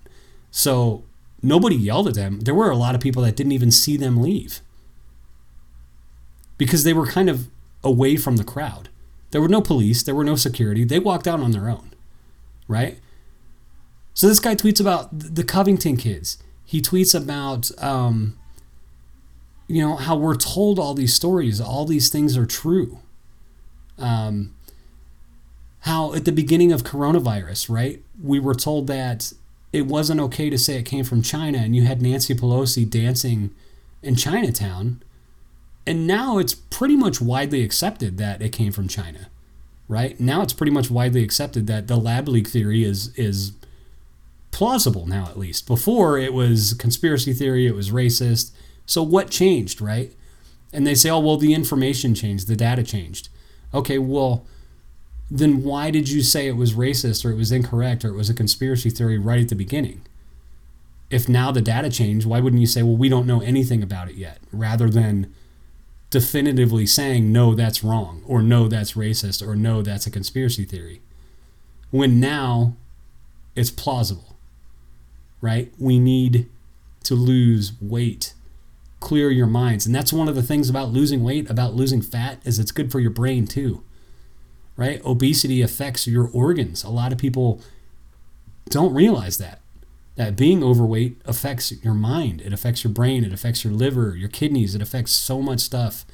So 0.51 1.05
nobody 1.43 1.77
yelled 1.77 2.09
at 2.09 2.15
them. 2.15 2.41
There 2.41 2.55
were 2.55 2.71
a 2.71 2.77
lot 2.77 2.95
of 2.95 3.03
people 3.03 3.23
that 3.25 3.37
didn't 3.37 3.53
even 3.53 3.71
see 3.71 3.99
them 3.99 4.23
leave 4.23 4.63
because 6.59 6.85
they 6.85 6.93
were 6.93 7.07
kind 7.07 7.29
of 7.29 7.49
away 7.83 8.17
from 8.17 8.37
the 8.37 8.45
crowd. 8.45 8.89
There 9.31 9.41
were 9.41 9.49
no 9.49 9.63
police, 9.63 10.03
there 10.03 10.15
were 10.15 10.25
no 10.25 10.37
security. 10.37 10.85
They 10.85 10.99
walked 10.99 11.27
out 11.27 11.41
on 11.41 11.53
their 11.53 11.69
own, 11.69 11.93
right? 12.69 12.99
So 14.15 14.29
this 14.29 14.41
guy 14.41 14.55
tweets 14.55 14.81
about 14.81 15.09
the 15.13 15.45
Covington 15.45 15.97
kids. 15.97 16.39
He 16.65 16.81
tweets 16.81 17.15
about, 17.15 17.71
um, 17.83 18.39
you 19.69 19.83
know, 19.83 19.97
how 19.97 20.17
we're 20.17 20.37
told 20.37 20.79
all 20.79 20.95
these 20.95 21.15
stories, 21.15 21.61
all 21.61 21.87
these 21.87 22.11
things 22.11 22.37
are 22.37 22.47
true. 22.47 22.99
Um, 23.99 24.55
how 25.81 26.15
at 26.15 26.25
the 26.25 26.33
beginning 26.33 26.73
of 26.73 26.83
coronavirus, 26.83 27.69
right, 27.71 28.03
we 28.23 28.39
were 28.39 28.55
told 28.55 28.87
that 28.87 29.33
it 29.73 29.87
wasn't 29.87 30.21
okay 30.21 30.51
to 30.51 30.59
say 30.59 30.77
it 30.77 30.85
came 30.85 31.05
from 31.05 31.23
China, 31.23 31.59
and 31.59 31.75
you 31.75 31.85
had 31.85 32.03
Nancy 32.03 32.35
Pelosi 32.35 32.89
dancing 32.89 33.51
in 34.03 34.15
Chinatown. 34.15 35.03
And 35.87 36.07
now 36.07 36.39
it's 36.39 36.55
pretty 36.55 36.97
much 36.97 37.21
widely 37.21 37.63
accepted 37.63 38.17
that 38.19 38.41
it 38.41 38.51
came 38.51 38.73
from 38.73 38.89
China, 38.89 39.29
right? 39.89 40.19
Now 40.21 40.43
it's 40.43 40.53
pretty 40.53 40.73
much 40.73 40.91
widely 40.91 41.25
accepted 41.25 41.67
that 41.67 41.89
the 41.89 41.97
lab 41.97 42.29
leak 42.29 42.49
theory 42.49 42.85
is 42.85 43.13
is 43.17 43.53
plausible 44.53 45.07
now 45.07 45.25
at 45.25 45.39
least. 45.39 45.67
Before 45.67 46.19
it 46.19 46.33
was 46.33 46.75
conspiracy 46.75 47.33
theory, 47.33 47.67
it 47.67 47.75
was 47.75 47.91
racist. 47.91 48.53
So 48.87 49.03
what 49.03 49.31
changed, 49.31 49.81
right? 49.81 50.13
And 50.73 50.87
they 50.87 50.95
say, 50.95 51.11
"Oh, 51.11 51.19
well, 51.19 51.37
the 51.37 51.55
information 51.55 52.15
changed, 52.15 52.47
the 52.47 52.57
data 52.57 52.83
changed." 52.83 53.29
Okay, 53.75 53.99
well, 53.99 54.47
then 55.31 55.63
why 55.63 55.91
did 55.91 56.11
you 56.11 56.23
say 56.23 56.47
it 56.47 56.57
was 56.57 56.75
racist 56.75 57.25
or 57.25 57.31
it 57.31 57.37
was 57.37 57.51
incorrect 57.51 58.05
or 58.05 58.09
it 58.09 58.17
was 58.17 58.29
a 58.29 58.35
conspiracy 58.35 58.91
theory 58.91 59.19
right 59.19 59.41
at 59.41 59.49
the 59.49 59.55
beginning? 59.55 60.03
If 61.11 61.29
now 61.29 61.51
the 61.51 61.63
data 61.63 61.91
changed, 61.91 62.27
why 62.27 62.41
wouldn't 62.41 62.61
you 62.61 62.67
say, 62.67 62.83
well, 62.83 62.97
we 62.97 63.09
don't 63.09 63.27
know 63.27 63.41
anything 63.41 63.83
about 63.83 64.09
it 64.09 64.15
yet, 64.15 64.39
rather 64.53 64.89
than 64.89 65.33
definitively 66.13 66.87
saying, 66.87 67.33
no, 67.33 67.57
that's 67.57 67.83
wrong, 67.83 68.23
or 68.25 68.41
no, 68.41 68.69
that's 68.69 68.93
racist, 68.93 69.45
or 69.45 69.57
no, 69.57 69.83
that's 69.83 70.07
a 70.07 70.11
conspiracy 70.11 70.65
theory? 70.65 71.03
When 71.91 72.21
now 72.21 72.77
it's 73.57 73.73
plausible, 73.73 74.37
right? 75.41 75.73
We 75.79 75.99
need 75.99 76.49
to 77.03 77.15
lose 77.15 77.73
weight 77.81 78.35
clear 79.01 79.31
your 79.31 79.49
minds 79.49 79.85
and 79.85 79.93
that's 79.93 80.13
one 80.13 80.29
of 80.29 80.37
the 80.37 80.43
things 80.45 80.71
about 80.71 80.91
losing 80.91 81.25
weight 81.25 81.51
about 81.51 81.75
losing 81.75 82.01
fat 82.01 82.39
is 82.45 82.61
it's 82.61 82.71
good 82.71 82.93
for 82.93 83.01
your 83.01 83.11
brain 83.11 83.49
too 83.49 83.83
right? 84.77 85.05
Obesity 85.05 85.63
affects 85.63 86.07
your 86.07 86.29
organs. 86.33 86.83
A 86.85 86.91
lot 86.91 87.13
of 87.13 87.19
people 87.19 87.61
don't 88.69 88.95
realize 88.95 89.39
that. 89.39 89.61
That 90.17 90.37
being 90.37 90.63
overweight 90.63 91.23
affects 91.25 91.73
your 91.83 91.95
mind, 91.95 92.43
it 92.43 92.53
affects 92.53 92.85
your 92.85 92.93
brain, 92.93 93.25
it 93.25 93.33
affects 93.33 93.65
your 93.65 93.73
liver, 93.73 94.15
your 94.15 94.29
kidneys, 94.29 94.75
it 94.75 94.83
affects 94.83 95.13
so 95.13 95.41
much 95.41 95.61
stuff 95.61 96.05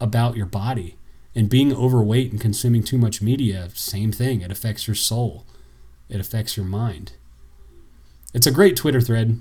about 0.00 0.36
your 0.36 0.46
body. 0.46 0.96
And 1.34 1.48
being 1.48 1.74
overweight 1.74 2.30
and 2.30 2.40
consuming 2.40 2.82
too 2.82 2.98
much 2.98 3.22
media, 3.22 3.70
same 3.72 4.12
thing. 4.12 4.42
It 4.42 4.50
affects 4.50 4.86
your 4.86 4.94
soul, 4.94 5.46
it 6.10 6.20
affects 6.20 6.58
your 6.58 6.66
mind. 6.66 7.12
It's 8.34 8.46
a 8.46 8.50
great 8.50 8.76
Twitter 8.76 9.00
thread. 9.00 9.40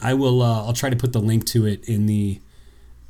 I 0.00 0.14
will. 0.14 0.42
Uh, 0.42 0.66
I'll 0.66 0.72
try 0.72 0.90
to 0.90 0.96
put 0.96 1.12
the 1.12 1.20
link 1.20 1.46
to 1.46 1.66
it 1.66 1.88
in 1.88 2.06
the 2.06 2.40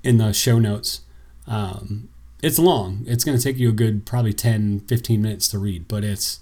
in 0.02 0.18
the 0.18 0.32
show 0.32 0.58
notes. 0.58 1.00
Um, 1.46 2.08
it's 2.42 2.58
long. 2.58 3.04
It's 3.06 3.24
going 3.24 3.36
to 3.36 3.42
take 3.42 3.58
you 3.58 3.68
a 3.68 3.72
good 3.72 4.06
probably 4.06 4.32
10, 4.32 4.80
15 4.80 5.22
minutes 5.22 5.48
to 5.48 5.58
read, 5.58 5.88
but 5.88 6.04
it's 6.04 6.40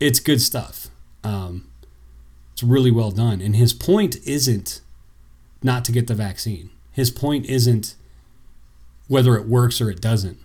it's 0.00 0.20
good 0.20 0.40
stuff. 0.40 0.88
Um, 1.24 1.68
it's 2.56 2.62
really 2.62 2.90
well 2.90 3.10
done. 3.10 3.42
And 3.42 3.54
his 3.54 3.74
point 3.74 4.16
isn't 4.24 4.80
not 5.62 5.84
to 5.84 5.92
get 5.92 6.06
the 6.06 6.14
vaccine. 6.14 6.70
His 6.90 7.10
point 7.10 7.44
isn't 7.44 7.96
whether 9.08 9.36
it 9.36 9.46
works 9.46 9.78
or 9.78 9.90
it 9.90 10.00
doesn't. 10.00 10.38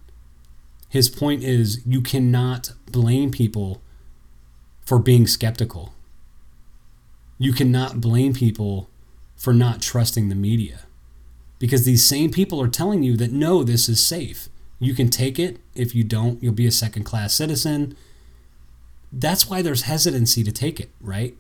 His 0.90 1.10
point 1.10 1.42
is 1.42 1.82
you 1.86 2.02
cannot 2.02 2.74
blame 2.86 3.32
people 3.32 3.82
for 4.82 5.00
being 5.00 5.26
skeptical. 5.26 5.94
You 7.38 7.54
cannot 7.54 8.02
blame 8.02 8.34
people 8.34 8.90
for 9.38 9.54
not 9.54 9.82
trusting 9.82 10.28
the 10.28 10.36
media 10.36 10.82
because 11.60 11.86
these 11.86 12.06
same 12.06 12.30
people 12.30 12.62
are 12.62 12.68
telling 12.68 13.04
you 13.04 13.16
that 13.16 13.32
no, 13.32 13.64
this 13.64 13.88
is 13.88 14.06
safe. 14.06 14.50
You 14.80 14.94
can 14.94 15.10
take 15.10 15.40
it. 15.40 15.62
If 15.76 15.96
you 15.96 16.04
don't, 16.04 16.44
you'll 16.44 16.52
be 16.52 16.68
a 16.68 16.72
second 16.72 17.06
class 17.06 17.34
citizen. 17.34 17.96
That's 19.14 19.50
why 19.50 19.62
there's 19.62 19.84
hesitancy 19.84 20.44
to 20.44 20.52
take 20.52 20.82
it, 20.82 20.90
right? 21.00 21.38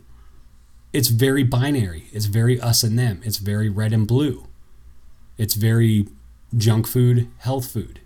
It's 0.94 1.08
very 1.08 1.44
binary. 1.44 2.06
It's 2.12 2.26
very 2.26 2.60
us 2.60 2.84
and 2.84 2.98
them. 2.98 3.22
It's 3.24 3.38
very 3.38 3.70
red 3.70 3.94
and 3.94 4.08
blue. 4.08 4.48
It's 5.38 5.54
very 5.54 6.08
junk 6.56 6.88
food, 6.88 7.30
health 7.40 7.72
food. 7.72 8.02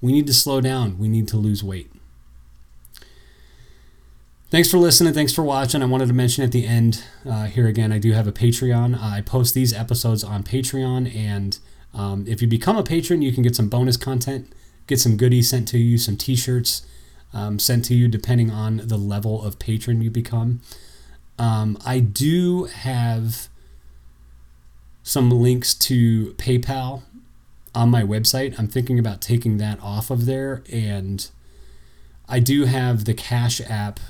We 0.00 0.12
need 0.12 0.26
to 0.28 0.34
slow 0.34 0.60
down. 0.60 0.98
We 0.98 1.08
need 1.08 1.26
to 1.28 1.36
lose 1.36 1.64
weight. 1.64 1.90
Thanks 4.48 4.70
for 4.70 4.78
listening. 4.78 5.12
Thanks 5.12 5.32
for 5.32 5.42
watching. 5.42 5.82
I 5.82 5.86
wanted 5.86 6.06
to 6.06 6.14
mention 6.14 6.44
at 6.44 6.52
the 6.52 6.66
end 6.66 7.02
uh, 7.28 7.46
here 7.46 7.66
again, 7.66 7.90
I 7.90 7.98
do 7.98 8.12
have 8.12 8.28
a 8.28 8.32
Patreon. 8.32 9.00
I 9.00 9.20
post 9.22 9.54
these 9.54 9.72
episodes 9.72 10.22
on 10.22 10.44
Patreon 10.44 11.12
and 11.14 11.58
um, 11.96 12.26
if 12.28 12.42
you 12.42 12.48
become 12.48 12.76
a 12.76 12.82
patron, 12.82 13.22
you 13.22 13.32
can 13.32 13.42
get 13.42 13.56
some 13.56 13.68
bonus 13.68 13.96
content, 13.96 14.52
get 14.86 15.00
some 15.00 15.16
goodies 15.16 15.48
sent 15.48 15.66
to 15.68 15.78
you, 15.78 15.96
some 15.96 16.16
t 16.16 16.36
shirts 16.36 16.86
um, 17.32 17.58
sent 17.58 17.84
to 17.86 17.94
you, 17.94 18.08
depending 18.08 18.50
on 18.50 18.78
the 18.84 18.96
level 18.96 19.42
of 19.42 19.58
patron 19.58 20.00
you 20.00 20.10
become. 20.10 20.60
Um, 21.38 21.76
I 21.84 22.00
do 22.00 22.64
have 22.64 23.48
some 25.02 25.30
links 25.30 25.74
to 25.74 26.34
PayPal 26.34 27.02
on 27.74 27.90
my 27.90 28.02
website. 28.02 28.58
I'm 28.58 28.68
thinking 28.68 28.98
about 28.98 29.20
taking 29.20 29.58
that 29.58 29.78
off 29.80 30.10
of 30.10 30.26
there. 30.26 30.64
And 30.72 31.28
I 32.28 32.40
do 32.40 32.64
have 32.64 33.04
the 33.04 33.14
Cash 33.14 33.60
App 33.60 34.00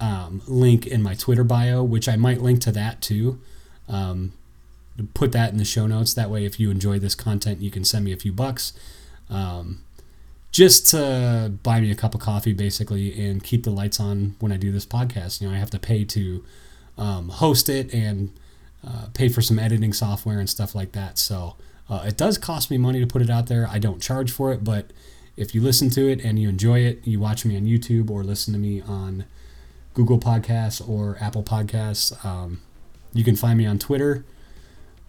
um, 0.00 0.42
link 0.46 0.86
in 0.86 1.02
my 1.02 1.14
Twitter 1.14 1.44
bio, 1.44 1.82
which 1.82 2.08
I 2.08 2.16
might 2.16 2.42
link 2.42 2.60
to 2.62 2.72
that 2.72 3.00
too. 3.00 3.40
Um, 3.88 4.32
put 5.14 5.32
that 5.32 5.52
in 5.52 5.58
the 5.58 5.64
show 5.64 5.86
notes. 5.86 6.12
That 6.12 6.28
way, 6.28 6.44
if 6.44 6.58
you 6.58 6.70
enjoy 6.70 6.98
this 6.98 7.14
content, 7.14 7.62
you 7.62 7.70
can 7.70 7.84
send 7.84 8.04
me 8.04 8.12
a 8.12 8.16
few 8.16 8.32
bucks. 8.32 8.72
Um, 9.30 9.82
just 10.50 10.88
to 10.88 11.52
buy 11.62 11.80
me 11.80 11.90
a 11.90 11.94
cup 11.94 12.14
of 12.14 12.20
coffee, 12.20 12.52
basically, 12.52 13.18
and 13.26 13.42
keep 13.44 13.64
the 13.64 13.70
lights 13.70 14.00
on 14.00 14.34
when 14.40 14.50
I 14.52 14.56
do 14.56 14.72
this 14.72 14.86
podcast. 14.86 15.40
You 15.40 15.48
know, 15.48 15.54
I 15.54 15.58
have 15.58 15.70
to 15.70 15.78
pay 15.78 16.04
to 16.04 16.44
um, 16.96 17.28
host 17.28 17.68
it 17.68 17.92
and 17.92 18.38
uh, 18.86 19.06
pay 19.14 19.28
for 19.28 19.42
some 19.42 19.58
editing 19.58 19.92
software 19.92 20.38
and 20.38 20.48
stuff 20.48 20.74
like 20.74 20.92
that. 20.92 21.18
So 21.18 21.56
uh, 21.88 22.04
it 22.06 22.16
does 22.16 22.38
cost 22.38 22.70
me 22.70 22.78
money 22.78 23.00
to 23.00 23.06
put 23.06 23.22
it 23.22 23.30
out 23.30 23.46
there. 23.46 23.68
I 23.70 23.78
don't 23.78 24.00
charge 24.00 24.30
for 24.30 24.52
it, 24.52 24.64
but 24.64 24.90
if 25.36 25.54
you 25.54 25.60
listen 25.60 25.90
to 25.90 26.08
it 26.10 26.24
and 26.24 26.38
you 26.38 26.48
enjoy 26.48 26.80
it, 26.80 27.06
you 27.06 27.20
watch 27.20 27.44
me 27.44 27.56
on 27.56 27.64
YouTube 27.64 28.10
or 28.10 28.24
listen 28.24 28.52
to 28.54 28.58
me 28.58 28.80
on 28.82 29.24
Google 29.94 30.18
Podcasts 30.18 30.86
or 30.86 31.16
Apple 31.20 31.42
Podcasts. 31.42 32.24
Um, 32.24 32.60
you 33.12 33.24
can 33.24 33.36
find 33.36 33.58
me 33.58 33.66
on 33.66 33.78
Twitter. 33.78 34.24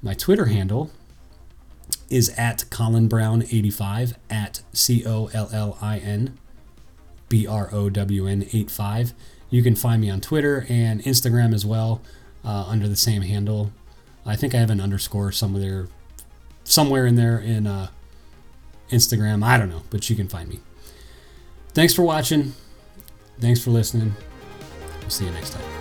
My 0.01 0.13
Twitter 0.13 0.45
handle 0.45 0.91
is 2.09 2.29
at 2.37 2.69
Collin 2.69 3.07
Brown 3.07 3.43
85 3.43 4.17
at 4.29 4.61
C 4.73 5.05
O 5.05 5.29
L 5.33 5.49
L 5.51 5.77
I 5.81 5.97
N 5.99 6.37
B 7.27 7.47
R 7.47 7.69
O 7.71 7.89
W 7.89 8.27
N 8.27 8.43
85. 8.43 9.13
You 9.49 9.63
can 9.63 9.75
find 9.75 10.01
me 10.01 10.09
on 10.09 10.21
Twitter 10.21 10.65
and 10.69 11.01
Instagram 11.03 11.53
as 11.53 11.65
well 11.65 12.01
uh, 12.43 12.65
under 12.67 12.87
the 12.87 12.95
same 12.95 13.21
handle. 13.21 13.71
I 14.25 14.35
think 14.35 14.53
I 14.53 14.57
have 14.57 14.69
an 14.69 14.81
underscore 14.81 15.31
somewhere, 15.31 15.87
somewhere 16.63 17.05
in 17.05 17.15
there 17.15 17.39
in 17.39 17.65
uh, 17.65 17.87
Instagram. 18.91 19.43
I 19.43 19.57
don't 19.57 19.69
know, 19.69 19.83
but 19.89 20.09
you 20.09 20.15
can 20.15 20.27
find 20.27 20.49
me. 20.49 20.59
Thanks 21.73 21.93
for 21.93 22.03
watching. 22.03 22.53
Thanks 23.39 23.63
for 23.63 23.71
listening. 23.71 24.13
We'll 25.01 25.09
see 25.09 25.25
you 25.25 25.31
next 25.31 25.51
time. 25.51 25.78